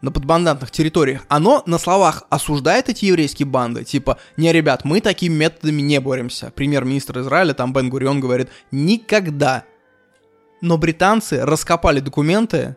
[0.00, 3.84] на подбандантных территориях, оно на словах осуждает эти еврейские банды.
[3.84, 6.52] Типа, не, ребят, мы такими методами не боремся.
[6.54, 9.64] Премьер-министр Израиля, там Бен Гурион говорит, никогда.
[10.60, 12.76] Но британцы раскопали документы,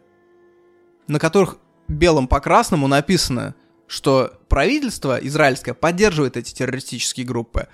[1.07, 1.57] на которых
[1.87, 3.55] белым по красному написано,
[3.87, 7.67] что правительство израильское поддерживает эти террористические группы.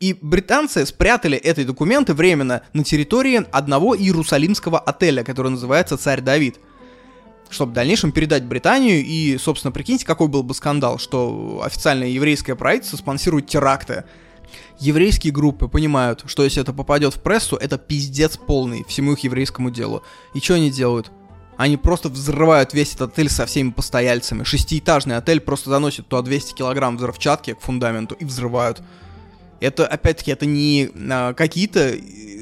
[0.00, 6.58] И британцы спрятали эти документы временно на территории одного иерусалимского отеля, который называется «Царь Давид»,
[7.52, 9.04] чтобы в дальнейшем передать Британию.
[9.04, 14.04] И, собственно, прикиньте, какой был бы скандал, что официальное еврейское правительство спонсирует теракты.
[14.78, 19.70] Еврейские группы понимают, что если это попадет в прессу, это пиздец полный всему их еврейскому
[19.70, 20.02] делу.
[20.34, 21.10] И что они делают?
[21.56, 24.42] Они просто взрывают весь этот отель со всеми постояльцами.
[24.42, 28.82] Шестиэтажный отель просто заносит туда 200 килограмм взрывчатки к фундаменту и взрывают.
[29.62, 31.94] Это, опять-таки, это не а, какие-то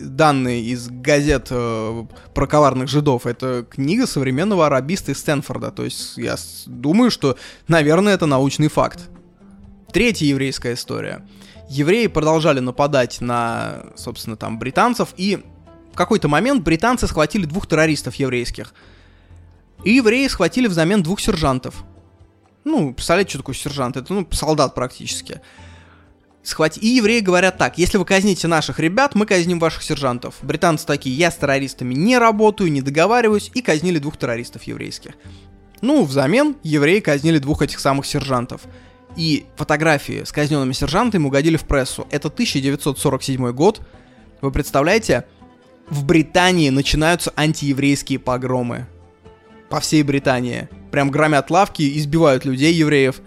[0.02, 2.04] данные из газет э,
[2.34, 3.26] про коварных жидов.
[3.26, 5.70] Это книга современного арабиста из Стэнфорда.
[5.70, 7.36] То есть я думаю, что,
[7.68, 9.08] наверное, это научный факт.
[9.92, 11.26] Третья еврейская история.
[11.68, 15.44] Евреи продолжали нападать на, собственно, там, британцев, и
[15.92, 18.74] в какой-то момент британцы схватили двух террористов еврейских–
[19.84, 21.84] и евреи схватили взамен двух сержантов.
[22.64, 23.96] Ну, представляете, что такое сержант?
[23.96, 25.40] Это, ну, солдат практически.
[26.42, 26.80] Схвати...
[26.80, 30.36] И евреи говорят так, если вы казните наших ребят, мы казним ваших сержантов.
[30.42, 35.12] Британцы такие, я с террористами не работаю, не договариваюсь, и казнили двух террористов еврейских.
[35.82, 38.62] Ну, взамен евреи казнили двух этих самых сержантов.
[39.16, 42.06] И фотографии с казненными сержантами угодили в прессу.
[42.10, 43.80] Это 1947 год.
[44.40, 45.26] Вы представляете,
[45.88, 48.86] в Британии начинаются антиеврейские погромы
[49.68, 50.68] по всей Британии.
[50.90, 53.20] Прям громят лавки, избивают людей, евреев.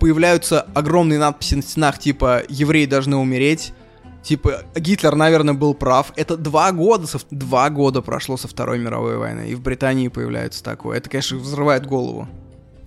[0.00, 3.72] Появляются огромные надписи на стенах, типа «Евреи должны умереть».
[4.22, 6.12] Типа, Гитлер, наверное, был прав.
[6.16, 10.62] Это два года, со, два года прошло со Второй мировой войны, и в Британии появляется
[10.62, 10.98] такое.
[10.98, 12.28] Это, конечно, взрывает голову.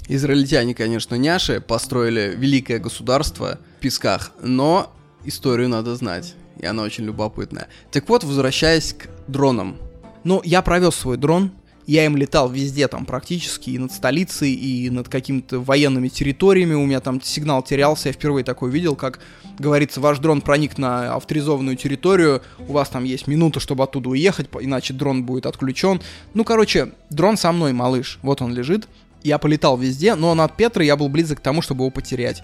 [0.08, 4.94] Израильтяне, конечно, няши, построили великое государство в песках, но
[5.24, 7.68] историю надо знать, и она очень любопытная.
[7.92, 9.78] Так вот, возвращаясь к дронам.
[10.24, 11.52] Ну, я провел свой дрон,
[11.86, 16.74] Я им летал везде там практически, и над столицей, и над какими-то военными территориями.
[16.76, 19.20] У меня там сигнал терялся, я впервые такой видел, как
[19.60, 24.48] говорится, ваш дрон проник на авторизованную территорию, у вас там есть минута, чтобы оттуда уехать,
[24.60, 26.02] иначе дрон будет отключен.
[26.34, 28.88] Ну, короче, дрон со мной, малыш, вот он лежит.
[29.24, 32.44] Я полетал везде, но над Петрой я был близок к тому, чтобы его потерять.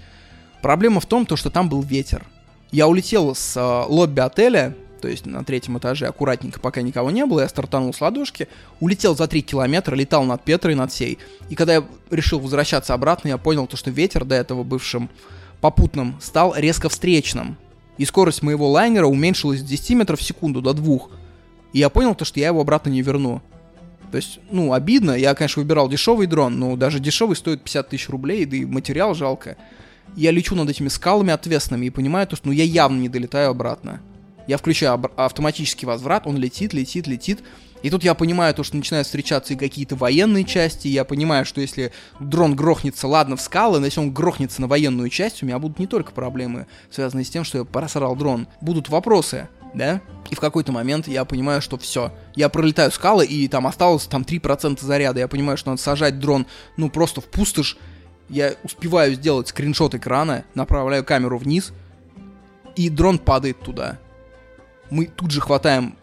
[0.62, 2.26] Проблема в том, то, что там был ветер.
[2.72, 7.26] Я улетел с э, лобби отеля, то есть на третьем этаже, аккуратненько, пока никого не
[7.26, 8.48] было, я стартанул с ладошки,
[8.80, 11.18] улетел за 3 километра, летал над Петрой, над всей.
[11.50, 15.10] И когда я решил возвращаться обратно, я понял то, что ветер до этого бывшим
[15.62, 17.58] попутным стал резко встречным.
[17.98, 21.00] И скорость моего лайнера уменьшилась с 10 метров в секунду до 2.
[21.74, 23.42] И я понял то, что я его обратно не верну.
[24.12, 25.12] То есть, ну, обидно.
[25.12, 29.14] Я, конечно, выбирал дешевый дрон, но даже дешевый стоит 50 тысяч рублей, да и материал
[29.14, 29.58] жалко.
[30.16, 33.52] Я лечу над этими скалами отвесными и понимаю то, что ну, я явно не долетаю
[33.52, 34.02] обратно.
[34.50, 37.44] Я включаю автоматический возврат, он летит, летит, летит.
[37.84, 40.88] И тут я понимаю то, что начинают встречаться и какие-то военные части.
[40.88, 45.10] Я понимаю, что если дрон грохнется, ладно, в скалы, но если он грохнется на военную
[45.10, 48.48] часть, у меня будут не только проблемы, связанные с тем, что я просрал дрон.
[48.60, 50.02] Будут вопросы, да?
[50.32, 52.12] И в какой-то момент я понимаю, что все.
[52.36, 55.20] Я пролетаю скалы, и там осталось там 3% заряда.
[55.20, 57.78] Я понимаю, что надо сажать дрон, ну, просто в пустошь.
[58.30, 61.72] Я успеваю сделать скриншот экрана, направляю камеру вниз,
[62.76, 64.00] и дрон падает туда.
[64.90, 65.96] Мы тут же хватаем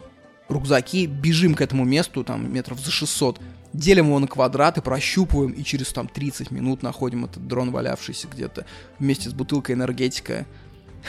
[0.49, 3.39] рюкзаки, бежим к этому месту, там метров за 600,
[3.73, 8.65] делим его на квадраты, прощупываем, и через там 30 минут находим этот дрон, валявшийся где-то
[8.99, 10.45] вместе с бутылкой энергетика,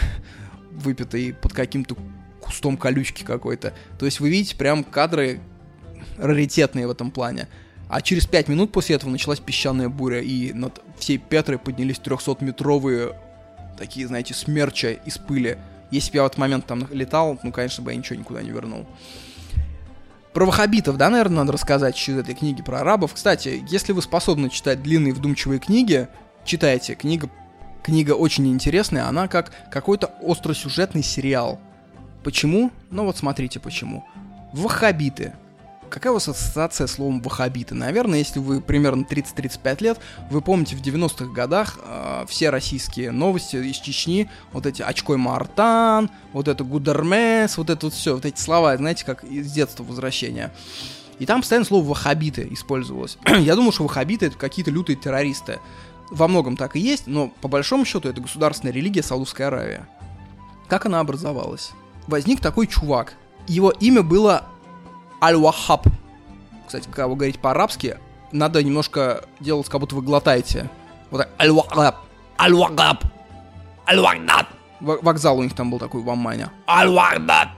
[0.72, 1.96] выпитой под каким-то
[2.40, 3.74] кустом колючки какой-то.
[3.98, 5.40] То есть вы видите прям кадры
[6.16, 7.48] раритетные в этом плане.
[7.88, 13.14] А через 5 минут после этого началась песчаная буря, и над всей Петрой поднялись 300-метровые
[13.78, 15.58] такие, знаете, смерча из пыли.
[15.90, 18.50] Если бы я в этот момент там летал, ну, конечно бы я ничего никуда не
[18.50, 18.86] вернул.
[20.34, 23.14] Про ваххабитов, да, наверное, надо рассказать еще из этой книги про арабов.
[23.14, 26.08] Кстати, если вы способны читать длинные вдумчивые книги,
[26.44, 26.94] читайте.
[26.94, 27.30] Книга,
[27.82, 31.58] книга очень интересная, она как какой-то остросюжетный сериал.
[32.22, 32.70] Почему?
[32.90, 34.04] Ну вот смотрите почему.
[34.52, 35.32] Ваххабиты
[35.90, 37.74] Какая у вас ассоциация с словом ваххабиты?
[37.74, 39.98] Наверное, если вы примерно 30-35 лет,
[40.30, 46.10] вы помните в 90-х годах э, все российские новости из Чечни, вот эти очкой Мартан,
[46.32, 50.52] вот это Гудермес, вот это вот все, вот эти слова, знаете, как из детства возвращения.
[51.18, 53.18] И там постоянно слово ваххабиты использовалось.
[53.26, 55.58] Я думаю, что ваххабиты это какие-то лютые террористы.
[56.10, 59.88] Во многом так и есть, но по большому счету это государственная религия Саудовская Аравия.
[60.68, 61.70] Как она образовалась?
[62.06, 63.14] Возник такой чувак.
[63.46, 64.44] Его имя было
[65.22, 65.86] Аль-Вахаб.
[66.66, 67.98] Кстати, когда вы говорите по-арабски,
[68.32, 70.70] надо немножко делать, как будто вы глотаете.
[71.10, 71.30] Вот так.
[71.40, 71.96] Аль-Вахаб.
[72.38, 73.04] Аль-Вахаб.
[73.88, 74.46] Аль-Вагдад.
[74.80, 76.50] Вокзал у них там был такой в Аммане.
[76.68, 77.48] Аль-Вагдад.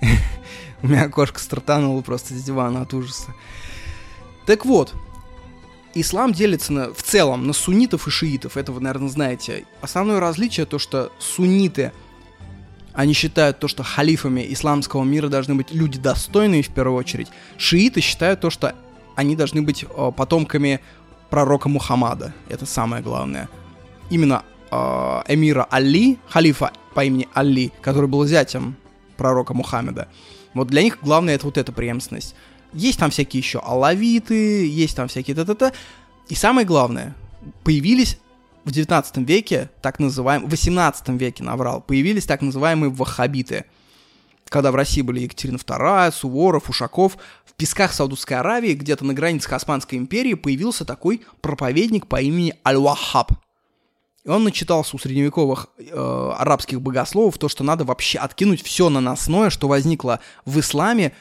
[0.82, 3.34] У меня кошка стартанула просто с дивана от ужаса.
[4.46, 4.94] Так вот,
[5.94, 9.64] ислам делится на, в целом на суннитов и шиитов, это вы, наверное, знаете.
[9.80, 11.92] Основное различие то, что сунниты
[12.94, 17.28] они считают то, что халифами исламского мира должны быть люди достойные в первую очередь.
[17.56, 18.74] Шииты считают то, что
[19.16, 20.80] они должны быть э, потомками
[21.30, 22.34] пророка Мухаммада.
[22.48, 23.48] Это самое главное.
[24.10, 24.76] Именно э,
[25.28, 28.76] эмира Али, халифа по имени Али, который был зятем
[29.16, 30.08] пророка Мухаммеда.
[30.54, 32.34] Вот для них главное это вот эта преемственность.
[32.74, 35.72] Есть там всякие еще алавиты, есть там всякие та-та-та.
[36.28, 37.14] И самое главное,
[37.64, 38.18] появились
[38.64, 43.64] в 19 веке, так называемые, в 18 веке, наврал, появились так называемые ваххабиты.
[44.48, 49.52] Когда в России были Екатерина II, Суворов, Ушаков, в песках Саудовской Аравии, где-то на границах
[49.52, 53.32] Османской империи, появился такой проповедник по имени Аль-Ваххаб.
[54.24, 59.50] И он начитался у средневековых э, арабских богословов то, что надо вообще откинуть все наносное,
[59.50, 61.12] что возникло в исламе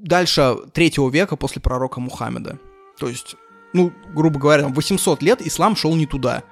[0.00, 2.58] дальше третьего века после пророка Мухаммеда.
[2.98, 3.36] То есть
[3.72, 6.42] ну, грубо говоря, 800 лет ислам шел не туда.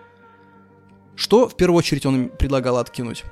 [1.16, 3.24] Что в первую очередь он им предлагал откинуть?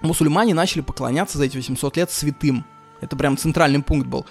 [0.00, 2.64] Мусульмане начали поклоняться за эти 800 лет святым.
[3.00, 4.26] Это прям центральный пункт был.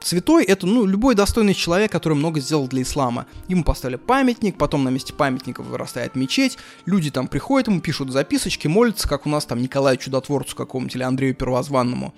[0.00, 3.26] Святой это, ну, любой достойный человек, который много сделал для ислама.
[3.48, 8.68] Ему поставили памятник, потом на месте памятника вырастает мечеть, люди там приходят ему, пишут записочки,
[8.68, 12.14] молятся, как у нас там Николаю Чудотворцу какому-нибудь или Андрею Первозванному.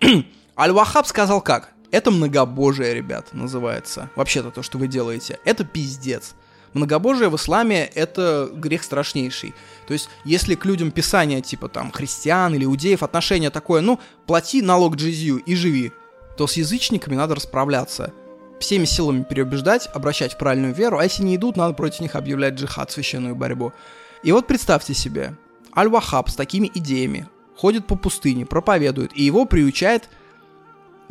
[0.58, 1.71] Аль-Вахаб сказал как?
[1.92, 4.10] Это многобожие, ребят, называется.
[4.16, 5.38] Вообще-то то, что вы делаете.
[5.44, 6.34] Это пиздец.
[6.72, 9.54] Многобожие в исламе— это грех страшнейший.
[9.86, 14.62] То есть, если к людям писания типа там христиан или иудеев отношение такое, ну, плати
[14.62, 15.92] налог джизью и живи,
[16.38, 18.14] то с язычниками надо расправляться.
[18.58, 22.54] Всеми силами переубеждать, обращать в правильную веру, а если не идут, надо против них объявлять
[22.54, 23.74] джихад, священную борьбу.
[24.22, 25.36] И вот представьте себе,
[25.76, 30.08] Аль-Вахаб с такими идеями ходит по пустыне, проповедует, и его приучает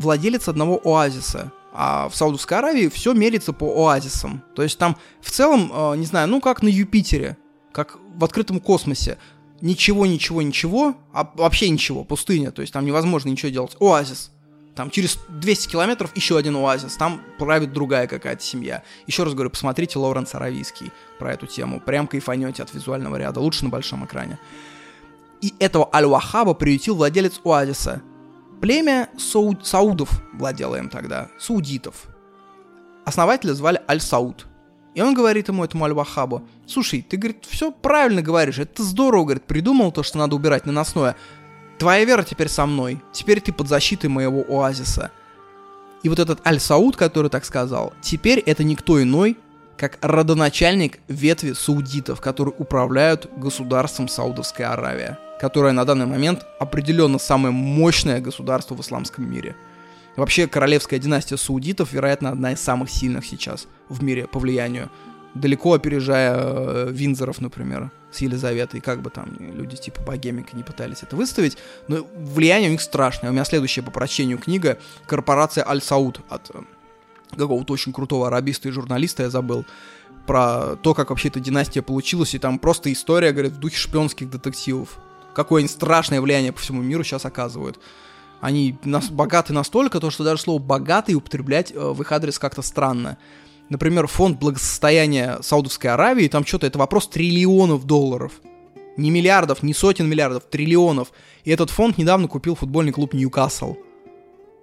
[0.01, 1.51] владелец одного оазиса.
[1.73, 4.43] А в Саудовской Аравии все мерится по оазисам.
[4.55, 7.37] То есть там в целом, э, не знаю, ну как на Юпитере,
[7.71, 9.17] как в открытом космосе.
[9.61, 12.51] Ничего, ничего, ничего, а вообще ничего, пустыня.
[12.51, 13.77] То есть там невозможно ничего делать.
[13.79, 14.31] Оазис.
[14.75, 18.83] Там через 200 километров еще один оазис, там правит другая какая-то семья.
[19.05, 21.81] Еще раз говорю, посмотрите Лоуренс Аравийский про эту тему.
[21.81, 24.39] Прям кайфанете от визуального ряда, лучше на большом экране.
[25.41, 28.01] И этого Аль-Вахаба приютил владелец оазиса,
[28.61, 29.57] Племя Сау...
[29.63, 32.07] Саудов владело им тогда, саудитов.
[33.05, 34.45] Основателя звали Аль-Сауд.
[34.93, 39.43] И он говорит ему, этому Аль-Вахабу, слушай, ты, говорит, все правильно говоришь, это здорово, говорит,
[39.45, 41.15] придумал то, что надо убирать наносное.
[41.79, 45.09] Твоя вера теперь со мной, теперь ты под защитой моего оазиса.
[46.03, 49.37] И вот этот Аль-Сауд, который так сказал, теперь это никто иной,
[49.75, 57.51] как родоначальник ветви саудитов, которые управляют государством Саудовская Аравия которое на данный момент определенно самое
[57.51, 59.55] мощное государство в исламском мире.
[60.15, 64.91] Вообще, королевская династия саудитов, вероятно, одна из самых сильных сейчас в мире по влиянию.
[65.33, 71.01] Далеко опережая э, Винзоров, например, с Елизаветой, как бы там люди типа Богемика не пытались
[71.01, 73.31] это выставить, но влияние у них страшное.
[73.31, 74.77] У меня следующая по прочтению книга
[75.07, 76.59] «Корпорация Аль-Сауд» от э,
[77.35, 79.65] какого-то очень крутого арабиста и журналиста, я забыл,
[80.27, 84.29] про то, как вообще эта династия получилась, и там просто история, говорит, в духе шпионских
[84.29, 84.99] детективов
[85.33, 87.79] какое они страшное влияние по всему миру сейчас оказывают.
[88.41, 92.63] Они нас, богаты настолько, то, что даже слово «богатый» употреблять э, в их адрес как-то
[92.63, 93.17] странно.
[93.69, 98.33] Например, фонд благосостояния Саудовской Аравии, там что-то, это вопрос триллионов долларов.
[98.97, 101.11] Не миллиардов, не сотен миллиардов, триллионов.
[101.43, 103.75] И этот фонд недавно купил футбольный клуб Ньюкасл.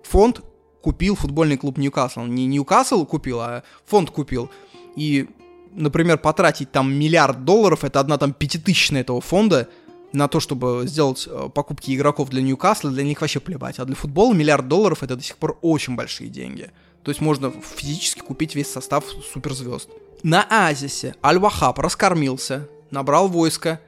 [0.02, 0.42] Фонд
[0.82, 2.22] купил футбольный клуб Ньюкасл.
[2.24, 4.50] Не Ньюкасл купил, а фонд купил.
[4.96, 5.28] И,
[5.72, 9.68] например, потратить там миллиард долларов, это одна там пятитысячная этого фонда–
[10.12, 13.78] на то, чтобы сделать э, покупки игроков для Ньюкасла, для них вообще плевать.
[13.78, 16.70] А для футбола миллиард долларов это до сих пор очень большие деньги.
[17.02, 19.88] То есть можно физически купить весь состав суперзвезд.
[20.22, 23.80] На Азисе Аль-Вахаб раскормился, набрал войско,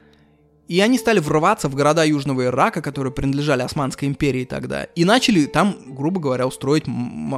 [0.69, 5.47] и они стали врываться в города Южного Ирака, которые принадлежали Османской империи тогда, и начали
[5.47, 6.85] там, грубо говоря, устроить,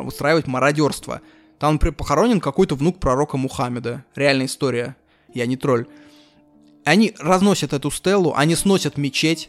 [0.05, 1.23] устраивать мародерство.
[1.59, 4.05] Там, похоронен какой-то внук пророка Мухаммеда.
[4.15, 4.97] Реальная история.
[5.33, 5.87] Я не тролль.
[6.85, 9.49] Они разносят эту стелу, они сносят мечеть,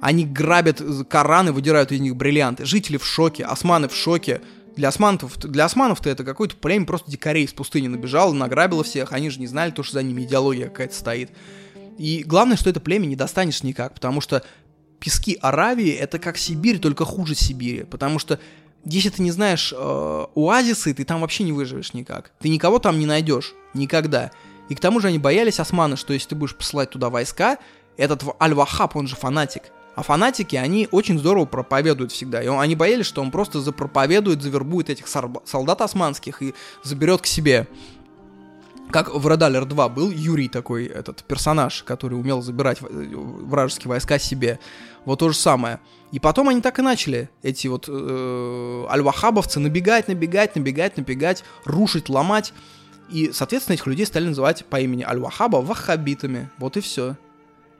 [0.00, 2.64] они грабят Кораны, выдирают из них бриллианты.
[2.66, 4.42] Жители в шоке, османы в шоке.
[4.76, 9.30] Для османов, для османов-то это какое-то племя просто дикарей из пустыни набежало, награбило всех, они
[9.30, 11.30] же не знали то, что за ними идеология какая-то стоит.
[11.96, 14.42] И главное, что это племя не достанешь никак, потому что
[14.98, 18.40] пески Аравии это как Сибирь, только хуже Сибири, потому что
[18.84, 22.32] если ты не знаешь э, оазисы, ты там вообще не выживешь никак.
[22.40, 23.54] Ты никого там не найдешь.
[23.72, 24.30] Никогда.
[24.68, 27.58] И к тому же они боялись османы, что если ты будешь посылать туда войска,
[27.96, 29.64] этот Аль-Вахаб, он же фанатик.
[29.94, 32.42] А фанатики, они очень здорово проповедуют всегда.
[32.42, 37.68] И они боялись, что он просто запроповедует, завербует этих солдат османских и заберет к себе.
[38.90, 44.58] Как в Редалер 2 был Юрий такой, этот персонаж, который умел забирать вражеские войска себе.
[45.04, 45.80] Вот то же самое.
[46.12, 52.08] И потом они так и начали, эти вот э, аль-вахабовцы, набегать, набегать, набегать, набегать, рушить,
[52.08, 52.52] ломать.
[53.10, 56.50] И, соответственно, этих людей стали называть по имени Аль-Вахаба ваххабитами.
[56.58, 57.16] Вот и все.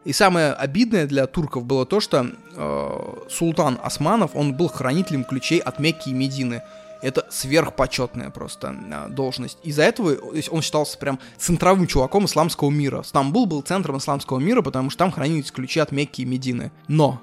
[0.04, 5.58] И самое обидное для турков было то, что э, султан Османов, он был хранителем ключей
[5.58, 6.62] от Мекки и Медины.
[7.00, 9.58] Это сверхпочетная просто э, должность.
[9.62, 10.14] Из-за этого
[10.50, 13.02] он считался прям центровым чуваком исламского мира.
[13.02, 16.70] Стамбул был центром исламского мира, потому что там хранились ключи от Мекки и Медины.
[16.86, 17.22] Но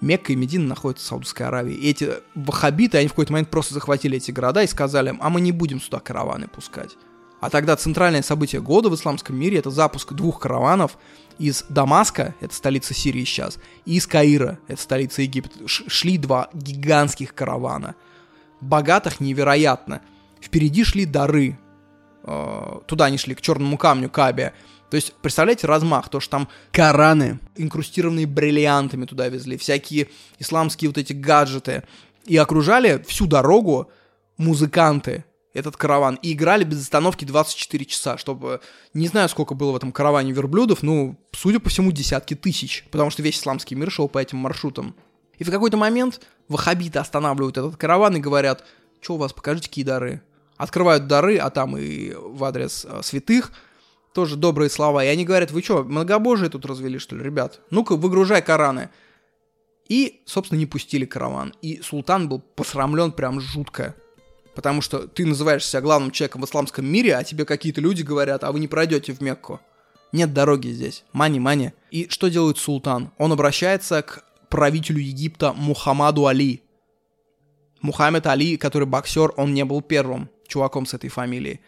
[0.00, 1.74] Мекка и Медина находятся в Саудовской Аравии.
[1.74, 5.42] И эти ваххабиты, они в какой-то момент просто захватили эти города и сказали, а мы
[5.42, 6.96] не будем сюда караваны пускать.
[7.40, 10.98] А тогда центральное событие года в исламском мире это запуск двух караванов
[11.38, 15.66] из Дамаска, это столица Сирии сейчас, и из Каира, это столица Египта.
[15.66, 17.94] Шли два гигантских каравана.
[18.60, 20.02] Богатых невероятно.
[20.40, 21.58] Впереди шли дары.
[22.24, 24.52] Э, туда они шли, к черному камню, Кабе.
[24.90, 30.08] То есть, представляете, размах, то, что там Кораны, инкрустированные бриллиантами туда везли, всякие
[30.38, 31.84] исламские вот эти гаджеты.
[32.24, 33.90] И окружали всю дорогу
[34.38, 35.24] музыканты,
[35.54, 38.60] этот караван, и играли без остановки 24 часа, чтобы...
[38.94, 43.10] Не знаю, сколько было в этом караване верблюдов, ну, судя по всему, десятки тысяч, потому
[43.10, 44.94] что весь исламский мир шел по этим маршрутам.
[45.38, 48.64] И в какой-то момент ваххабиты останавливают этот караван и говорят,
[49.00, 50.22] что у вас, покажите, какие дары.
[50.56, 53.52] Открывают дары, а там и в адрес э, святых
[54.12, 55.04] тоже добрые слова.
[55.04, 57.60] И они говорят, вы что, многобожие тут развели, что ли, ребят?
[57.70, 58.90] Ну-ка, выгружай Кораны.
[59.88, 61.54] И, собственно, не пустили караван.
[61.62, 63.94] И султан был посрамлен прям жутко
[64.58, 68.42] потому что ты называешь себя главным человеком в исламском мире, а тебе какие-то люди говорят,
[68.42, 69.60] а вы не пройдете в Мекку.
[70.10, 71.04] Нет дороги здесь.
[71.12, 71.74] Мани-мани.
[71.92, 73.12] И что делает султан?
[73.18, 76.64] Он обращается к правителю Египта Мухаммаду Али.
[77.82, 81.60] Мухаммед Али, который боксер, он не был первым чуваком с этой фамилией.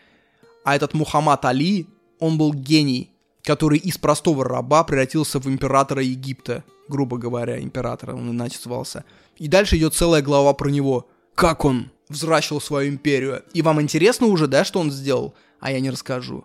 [0.65, 1.87] А этот Мухаммад Али,
[2.19, 3.13] он был гений,
[3.45, 9.05] который из простого раба превратился в императора Египта, грубо говоря, императора, он иначе звался.
[9.37, 11.09] И дальше идет целая глава про него.
[11.37, 13.43] Как он взращивал свою империю.
[13.55, 15.35] И вам интересно уже, да, что он сделал?
[15.61, 16.45] А я не расскажу.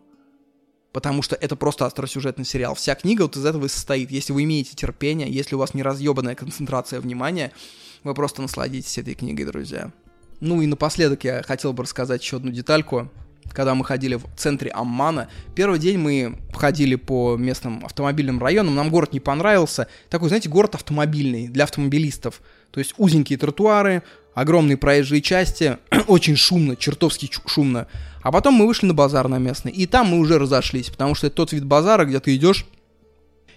[0.94, 2.76] Потому что это просто остросюжетный сериал.
[2.76, 4.12] Вся книга вот из этого и состоит.
[4.12, 7.52] Если вы имеете терпение, если у вас не разъебанная концентрация внимания,
[8.04, 9.92] вы просто насладитесь этой книгой, друзья.
[10.40, 13.10] Ну и напоследок я хотел бы рассказать еще одну детальку.
[13.52, 18.90] Когда мы ходили в центре Аммана, первый день мы ходили по местным автомобильным районам, нам
[18.90, 19.88] город не понравился.
[20.10, 22.42] Такой, знаете, город автомобильный, для автомобилистов.
[22.72, 24.04] То есть узенькие тротуары,
[24.36, 27.88] огромные проезжие части, очень шумно, чертовски шумно.
[28.22, 31.28] А потом мы вышли на базар на местный, и там мы уже разошлись, потому что
[31.28, 32.68] это тот вид базара, где ты идешь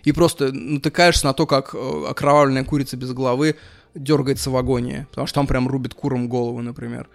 [0.05, 3.57] и просто натыкаешься на то, как э, окровавленная курица без головы
[3.95, 7.09] дергается в агонии, потому что там прям рубит куром голову, например.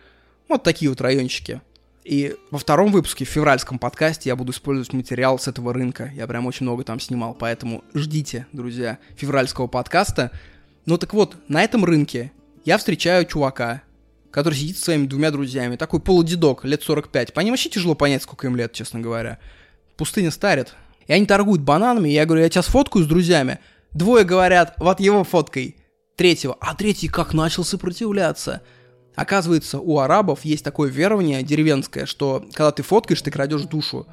[0.49, 1.61] Вот такие вот райончики.
[2.03, 6.11] И во втором выпуске, в февральском подкасте, я буду использовать материал с этого рынка.
[6.14, 10.31] Я прям очень много там снимал, поэтому ждите, друзья, февральского подкаста.
[10.85, 12.34] Ну так вот, на этом рынке
[12.65, 13.84] я встречаю чувака,
[14.31, 15.76] который сидит со своими двумя друзьями.
[15.76, 17.34] Такой полудедок, лет 45.
[17.34, 19.40] По ним вообще тяжело понять, сколько им лет, честно говоря.
[19.98, 20.73] Пустыня старит.
[21.07, 23.60] И они торгуют бананами, я говорю, я тебя сфоткаю с друзьями.
[23.91, 25.76] Двое говорят, вот его фоткой
[26.15, 28.61] третьего, а третий как начал сопротивляться.
[29.15, 34.07] Оказывается, у арабов есть такое верование деревенское, что когда ты фоткаешь, ты крадешь душу.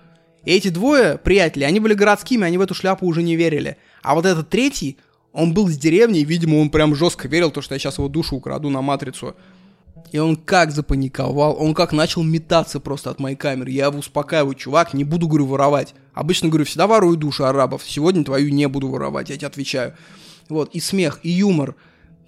[0.44, 3.76] И эти двое приятели, они были городскими, они в эту шляпу уже не верили.
[4.02, 4.98] А вот этот третий,
[5.32, 8.08] он был с деревни, и, видимо, он прям жестко верил, то, что я сейчас его
[8.08, 9.36] душу украду на матрицу.
[10.12, 13.70] И он как запаниковал, он как начал метаться просто от моей камеры.
[13.70, 15.94] Я его успокаиваю, чувак, не буду, говорю, воровать.
[16.14, 17.82] Обычно, говорю, всегда ворую душу арабов.
[17.86, 19.94] Сегодня твою не буду воровать, я тебе отвечаю.
[20.48, 21.76] Вот, и смех, и юмор.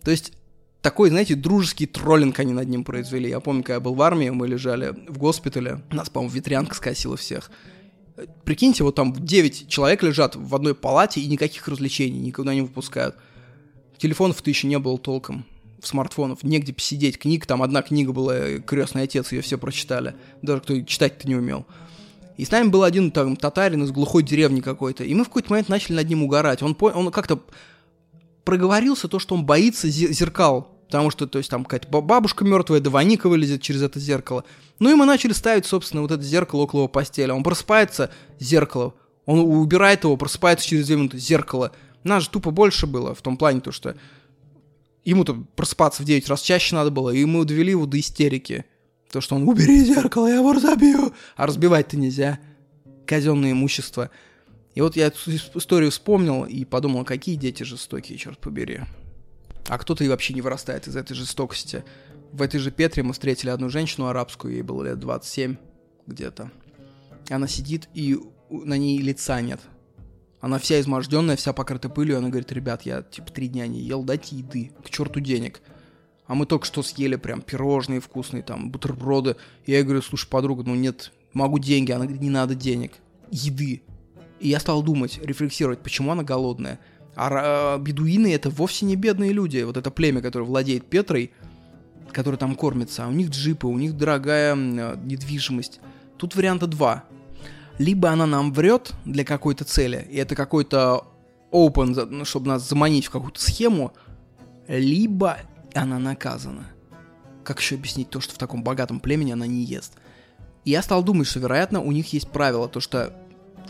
[0.05, 0.33] То есть
[0.81, 3.29] такой, знаете, дружеский троллинг они над ним произвели.
[3.29, 7.17] Я помню, когда я был в армии, мы лежали в госпитале, нас, по-моему, ветрянка скосила
[7.17, 7.51] всех.
[8.45, 13.17] Прикиньте, вот там 9 человек лежат в одной палате и никаких развлечений никуда не выпускают.
[13.97, 15.47] Телефонов-то еще не было толком,
[15.83, 17.19] смартфонов, негде посидеть.
[17.19, 20.15] Книг, там одна книга была, «Крестный отец», ее все прочитали.
[20.43, 21.67] Даже кто читать-то не умел.
[22.37, 25.05] И с нами был один там татарин из глухой деревни какой-то.
[25.05, 26.63] И мы в какой-то момент начали над ним угорать.
[26.63, 27.41] Он, он как-то
[28.45, 30.72] проговорился то, что он боится зеркал.
[30.93, 34.45] Потому что, то есть, там какая-то бабушка мертвая, да Ваника вылезет через это зеркало.
[34.79, 37.31] Ну и мы начали ставить, собственно, вот это зеркало около его постели.
[37.31, 38.93] Он просыпается, зеркало.
[39.25, 41.73] Он убирает его, просыпается через две минуты, зеркало.
[42.05, 43.97] Нас же тупо больше было в том плане, то что
[45.03, 48.67] ему-то просыпаться в 9 раз чаще надо было, и мы довели его до истерики.
[49.11, 52.39] То, что он «убери зеркало, я его разобью!» А разбивать-то нельзя.
[53.07, 54.11] Казенное имущество.
[54.75, 58.83] И вот я эту историю вспомнил и подумал, какие дети жестокие, черт побери.
[59.69, 61.85] А кто-то и вообще не вырастает из этой жестокости.
[62.33, 65.57] В этой же Петре мы встретили одну женщину арабскую, ей было лет 27
[66.07, 66.51] где-то.
[67.29, 68.19] Она сидит, и
[68.51, 69.61] на ней лица нет.
[70.41, 74.03] Она вся изможденная, вся покрыта пылью, она говорит, ребят, я типа три дня не ел,
[74.03, 75.61] дайте еды, к черту денег.
[76.27, 79.37] А мы только что съели прям пирожные вкусные, там, бутерброды.
[79.67, 81.93] И я говорю, слушай, подруга, ну нет, могу деньги.
[81.93, 82.95] Она говорит, не надо денег,
[83.31, 83.83] еды.
[84.41, 86.81] И я стал думать, рефлексировать, почему она голодная.
[87.15, 89.63] А бедуины это вовсе не бедные люди.
[89.63, 91.33] Вот это племя, которое владеет Петрой,
[92.11, 95.81] которое там кормится, а у них джипы, у них дорогая недвижимость.
[96.17, 97.05] Тут варианта два.
[97.79, 101.07] Либо она нам врет для какой-то цели, и это какой-то
[101.51, 103.93] open, ну, чтобы нас заманить в какую-то схему,
[104.69, 105.39] либо
[105.75, 106.67] она наказана.
[107.45, 109.95] Как еще объяснить то, что в таком богатом племени она не ест?
[110.65, 113.13] И я стал думать, что, вероятно, у них есть правило, то, что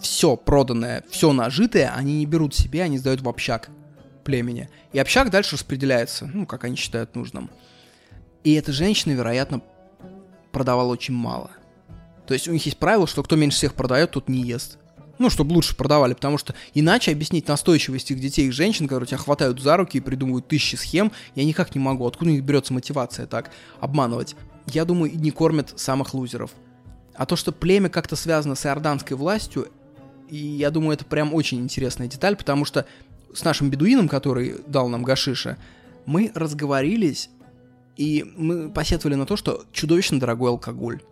[0.03, 3.71] все проданное, все нажитое они не берут себе, они сдают в общак
[4.25, 4.69] племени.
[4.93, 7.51] И общак дальше распределяется, ну, как они считают нужным.
[8.45, 9.63] И эта женщина, вероятно,
[10.51, 11.51] продавала очень мало.
[12.27, 14.79] То есть у них есть правило, что кто меньше всех продает, тот не ест.
[15.19, 19.19] Ну, чтобы лучше продавали, потому что иначе объяснить настойчивость их детей и женщин, которые тебя
[19.19, 22.07] хватают за руки и придумывают тысячи схем, я никак не могу.
[22.07, 23.51] Откуда у них берется мотивация так
[23.81, 24.35] обманывать?
[24.67, 26.51] Я думаю, не кормят самых лузеров.
[27.15, 29.69] А то, что племя как-то связано с иорданской властью,
[30.33, 32.87] и я думаю, это прям очень интересная деталь, потому что
[33.35, 35.59] с нашим бедуином, который дал нам гашиша,
[36.07, 37.29] мы разговорились,
[37.99, 41.03] и мы посетовали на то, что чудовищно дорогой алкоголь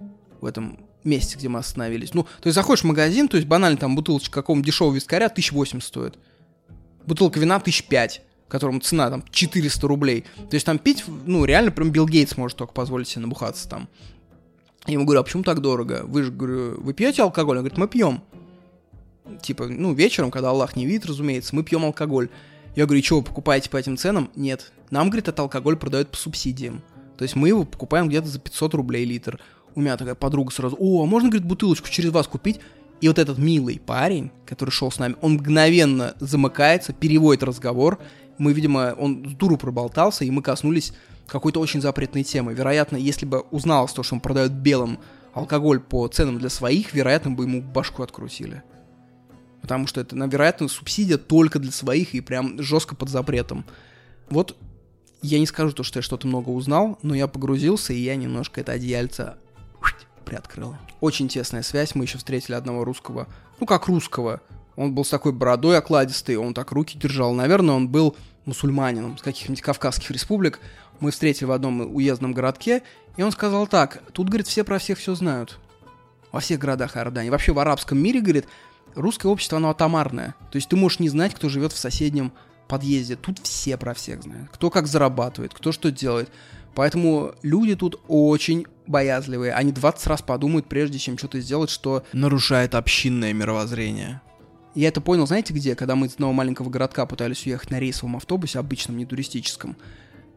[0.41, 2.15] в этом месте, где мы остановились.
[2.15, 5.83] Ну, то есть заходишь в магазин, то есть банально там бутылочка какого-нибудь дешевого вискаря 1008
[5.83, 6.19] стоит.
[7.07, 10.25] Бутылка вина 1005 которому цена там 400 рублей.
[10.51, 13.89] То есть там пить, ну, реально прям Билл Гейтс может только позволить себе набухаться там.
[14.89, 16.03] Я ему говорю, а почему так дорого?
[16.05, 17.59] Вы же, говорю, вы пьете алкоголь?
[17.59, 18.25] Он говорит, мы пьем
[19.43, 22.28] типа, ну, вечером, когда Аллах не видит, разумеется, мы пьем алкоголь.
[22.77, 24.31] Я говорю, что, вы покупаете по этим ценам?
[24.36, 24.73] Нет.
[24.90, 26.82] Нам, говорит, этот алкоголь продают по субсидиям.
[27.16, 29.40] То есть мы его покупаем где-то за 500 рублей литр.
[29.74, 32.61] У меня такая подруга сразу, о, а можно, говорит, бутылочку через вас купить?
[33.01, 37.98] И вот этот милый парень, который шел с нами, он мгновенно замыкается, переводит разговор.
[38.39, 40.93] Мы, видимо, он с дуру проболтался, и мы коснулись
[41.27, 42.52] какой-то очень запретной темы.
[42.52, 44.98] Вероятно, если бы узнал то, что он продает белым
[45.32, 48.62] алкоголь по ценам для своих, вероятно, бы ему башку открутили.
[49.62, 53.65] Потому что это, вероятно, субсидия только для своих и прям жестко под запретом.
[54.31, 54.57] Вот
[55.23, 58.61] я не скажу то, что я что-то много узнал, но я погрузился, и я немножко
[58.61, 59.35] это одеяльце
[60.24, 60.77] приоткрыл.
[61.01, 63.27] Очень тесная связь, мы еще встретили одного русского,
[63.59, 64.41] ну как русского,
[64.77, 67.35] он был с такой бородой окладистой, он так руки держал.
[67.35, 68.16] Наверное, он был
[68.47, 70.61] мусульманином с каких-нибудь кавказских республик.
[71.01, 72.82] Мы встретили в одном уездном городке,
[73.16, 75.59] и он сказал так, тут, говорит, все про всех все знают.
[76.32, 77.28] Во всех городах Иордании.
[77.28, 78.47] Вообще в арабском мире, говорит,
[78.95, 80.35] русское общество, оно атомарное.
[80.51, 82.33] То есть ты можешь не знать, кто живет в соседнем
[82.69, 83.17] подъезде.
[83.17, 84.51] Тут все про всех знают.
[84.53, 86.31] Кто как зарабатывает, кто что делает.
[86.75, 89.53] Поэтому люди тут очень боязливые.
[89.53, 94.21] Они 20 раз подумают, прежде чем что-то сделать, что нарушает общинное мировоззрение.
[94.75, 95.75] Я это понял, знаете где?
[95.75, 99.77] Когда мы из одного маленького городка пытались уехать на рейсовом автобусе, обычном, не туристическом.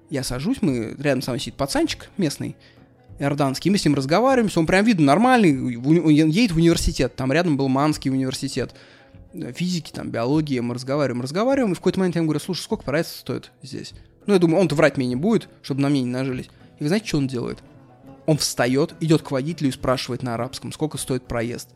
[0.09, 2.55] Я сажусь, мы рядом со мной сидит пацанчик местный,
[3.19, 7.57] иорданский, мы с ним разговариваем, он прям видно нормальный, он едет в университет, там рядом
[7.57, 8.73] был Манский университет
[9.55, 12.83] физики, там, биологии, мы разговариваем, разговариваем, и в какой-то момент я ему говорю, слушай, сколько
[12.83, 13.93] проезд стоит здесь?
[14.25, 16.49] Ну, я думаю, он-то врать мне не будет, чтобы на мне не нажились.
[16.79, 17.59] И вы знаете, что он делает?
[18.25, 21.69] Он встает, идет к водителю и спрашивает на арабском, сколько стоит проезд.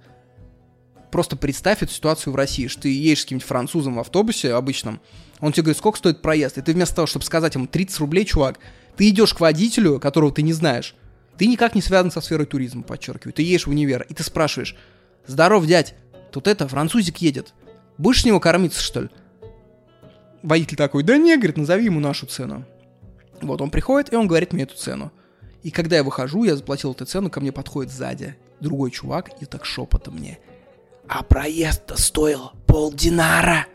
[1.11, 5.01] Просто представь эту ситуацию в России, что ты едешь с каким-нибудь французом в автобусе обычном,
[5.39, 8.25] он тебе говорит, сколько стоит проезд, и ты вместо того, чтобы сказать ему 30 рублей,
[8.25, 8.59] чувак,
[8.95, 10.95] ты идешь к водителю, которого ты не знаешь,
[11.37, 14.75] ты никак не связан со сферой туризма, подчеркиваю, ты едешь в универ, и ты спрашиваешь,
[15.25, 15.95] здоров, дядь,
[16.31, 17.53] тут это, французик едет,
[17.97, 19.09] будешь с него кормиться, что ли?
[20.43, 22.65] Водитель такой, да не, говорит, назови ему нашу цену.
[23.41, 25.11] Вот он приходит, и он говорит мне эту цену.
[25.63, 29.45] И когда я выхожу, я заплатил эту цену, ко мне подходит сзади другой чувак и
[29.45, 30.39] так шепотом мне.
[31.07, 33.67] А проезд-то стоил полдинара.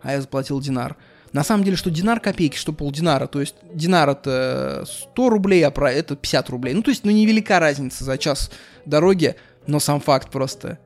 [0.00, 0.96] А я заплатил динар.
[1.32, 3.26] На самом деле, что динар копейки, что полдинара.
[3.26, 6.74] То есть динар это 100 рублей, а про это 50 рублей.
[6.74, 8.50] Ну, то есть, ну, невелика разница за час
[8.84, 9.36] дороги,
[9.66, 10.78] но сам факт просто.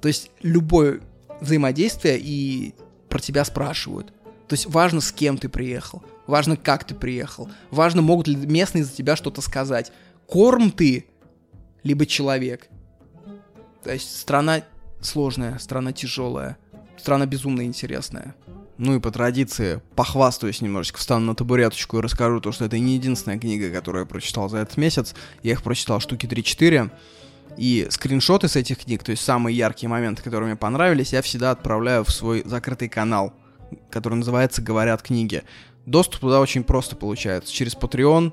[0.00, 1.00] То есть, любое
[1.40, 2.74] взаимодействие и
[3.08, 4.12] про тебя спрашивают.
[4.48, 8.84] То есть важно, с кем ты приехал, важно, как ты приехал, важно, могут ли местные
[8.84, 9.92] за тебя что-то сказать.
[10.26, 11.06] Корм ты,
[11.82, 12.68] либо человек.
[13.82, 14.62] То есть страна
[15.00, 16.58] сложная, страна тяжелая,
[16.96, 18.34] страна безумно интересная.
[18.78, 22.94] Ну и по традиции похвастаюсь немножечко, встану на табуреточку и расскажу то, что это не
[22.94, 25.14] единственная книга, которую я прочитал за этот месяц.
[25.42, 26.90] Я их прочитал штуки 3-4.
[27.58, 31.50] И скриншоты с этих книг, то есть самые яркие моменты, которые мне понравились, я всегда
[31.50, 33.34] отправляю в свой закрытый канал
[33.90, 35.42] который называется «Говорят книги».
[35.86, 37.52] Доступ туда очень просто получается.
[37.52, 38.32] Через Patreon.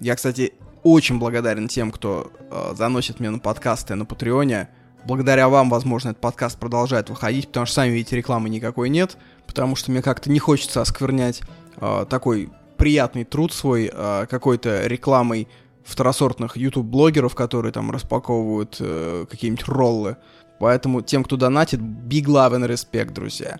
[0.00, 4.68] Я, кстати, очень благодарен тем, кто э, заносит мне на подкасты на Патреоне.
[5.04, 9.16] Благодаря вам, возможно, этот подкаст продолжает выходить, потому что, сами видите, рекламы никакой нет,
[9.46, 11.42] потому что мне как-то не хочется осквернять
[11.76, 15.48] э, такой приятный труд свой э, какой-то рекламой
[15.84, 20.16] второсортных YouTube-блогеров, которые там распаковывают э, какие-нибудь роллы.
[20.58, 23.58] Поэтому тем, кто донатит, big love and respect, друзья.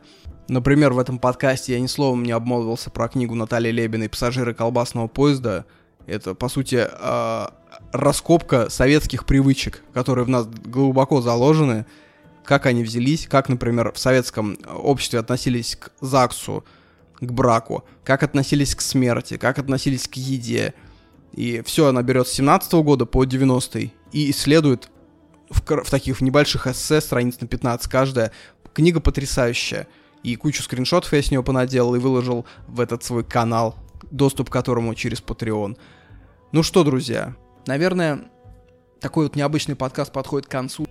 [0.49, 5.07] Например, в этом подкасте я ни словом не обмолвился про книгу Натальи Лебиной «Пассажиры колбасного
[5.07, 5.65] поезда».
[6.07, 7.47] Это, по сути, э,
[7.93, 11.87] раскопка советских привычек, которые в нас глубоко заложены,
[12.45, 16.65] как они взялись, как, например, в советском обществе относились к ЗАГСу,
[17.21, 20.75] к браку, как относились к смерти, как относились к еде.
[21.33, 24.91] И все она берет с 17 -го года по 90 и исследует
[25.49, 28.33] в, в таких небольших эссе, страниц на 15 каждая.
[28.73, 29.87] Книга потрясающая
[30.23, 33.77] и кучу скриншотов я с него понаделал и выложил в этот свой канал,
[34.11, 35.77] доступ к которому через Patreon.
[36.53, 37.37] Ну что, друзья,
[37.67, 38.31] наверное,
[39.01, 40.87] такой вот необычный подкаст подходит к концу.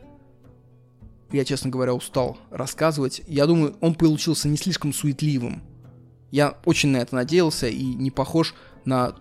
[1.31, 3.22] Я, честно говоря, устал рассказывать.
[3.27, 5.61] Я думаю, он получился не слишком суетливым.
[6.31, 8.56] Я очень на это надеялся и не похож
[8.86, 9.15] на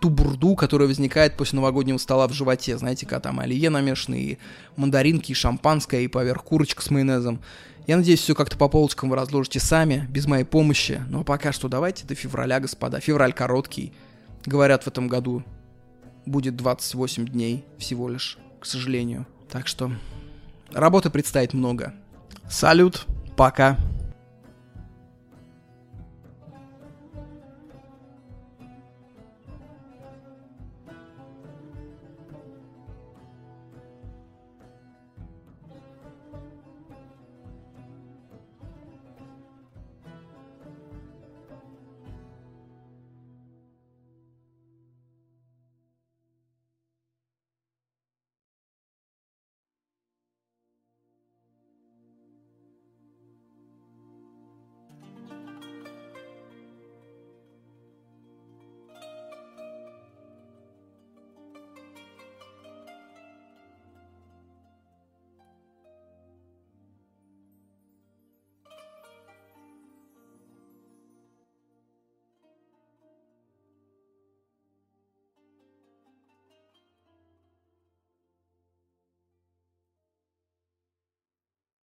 [0.00, 2.76] ту бурду, которая возникает после новогоднего стола в животе.
[2.76, 4.38] Знаете, когда там оливье намешаны, и
[4.76, 7.40] мандаринки, и шампанское, и поверх курочка с майонезом.
[7.86, 11.02] Я надеюсь, все как-то по полочкам вы разложите сами, без моей помощи.
[11.08, 13.00] Но пока что давайте до февраля, господа.
[13.00, 13.92] Февраль короткий.
[14.46, 15.42] Говорят, в этом году
[16.24, 19.26] будет 28 дней всего лишь, к сожалению.
[19.50, 19.92] Так что
[20.72, 21.92] работы предстоит много.
[22.48, 23.06] Салют,
[23.36, 23.76] пока.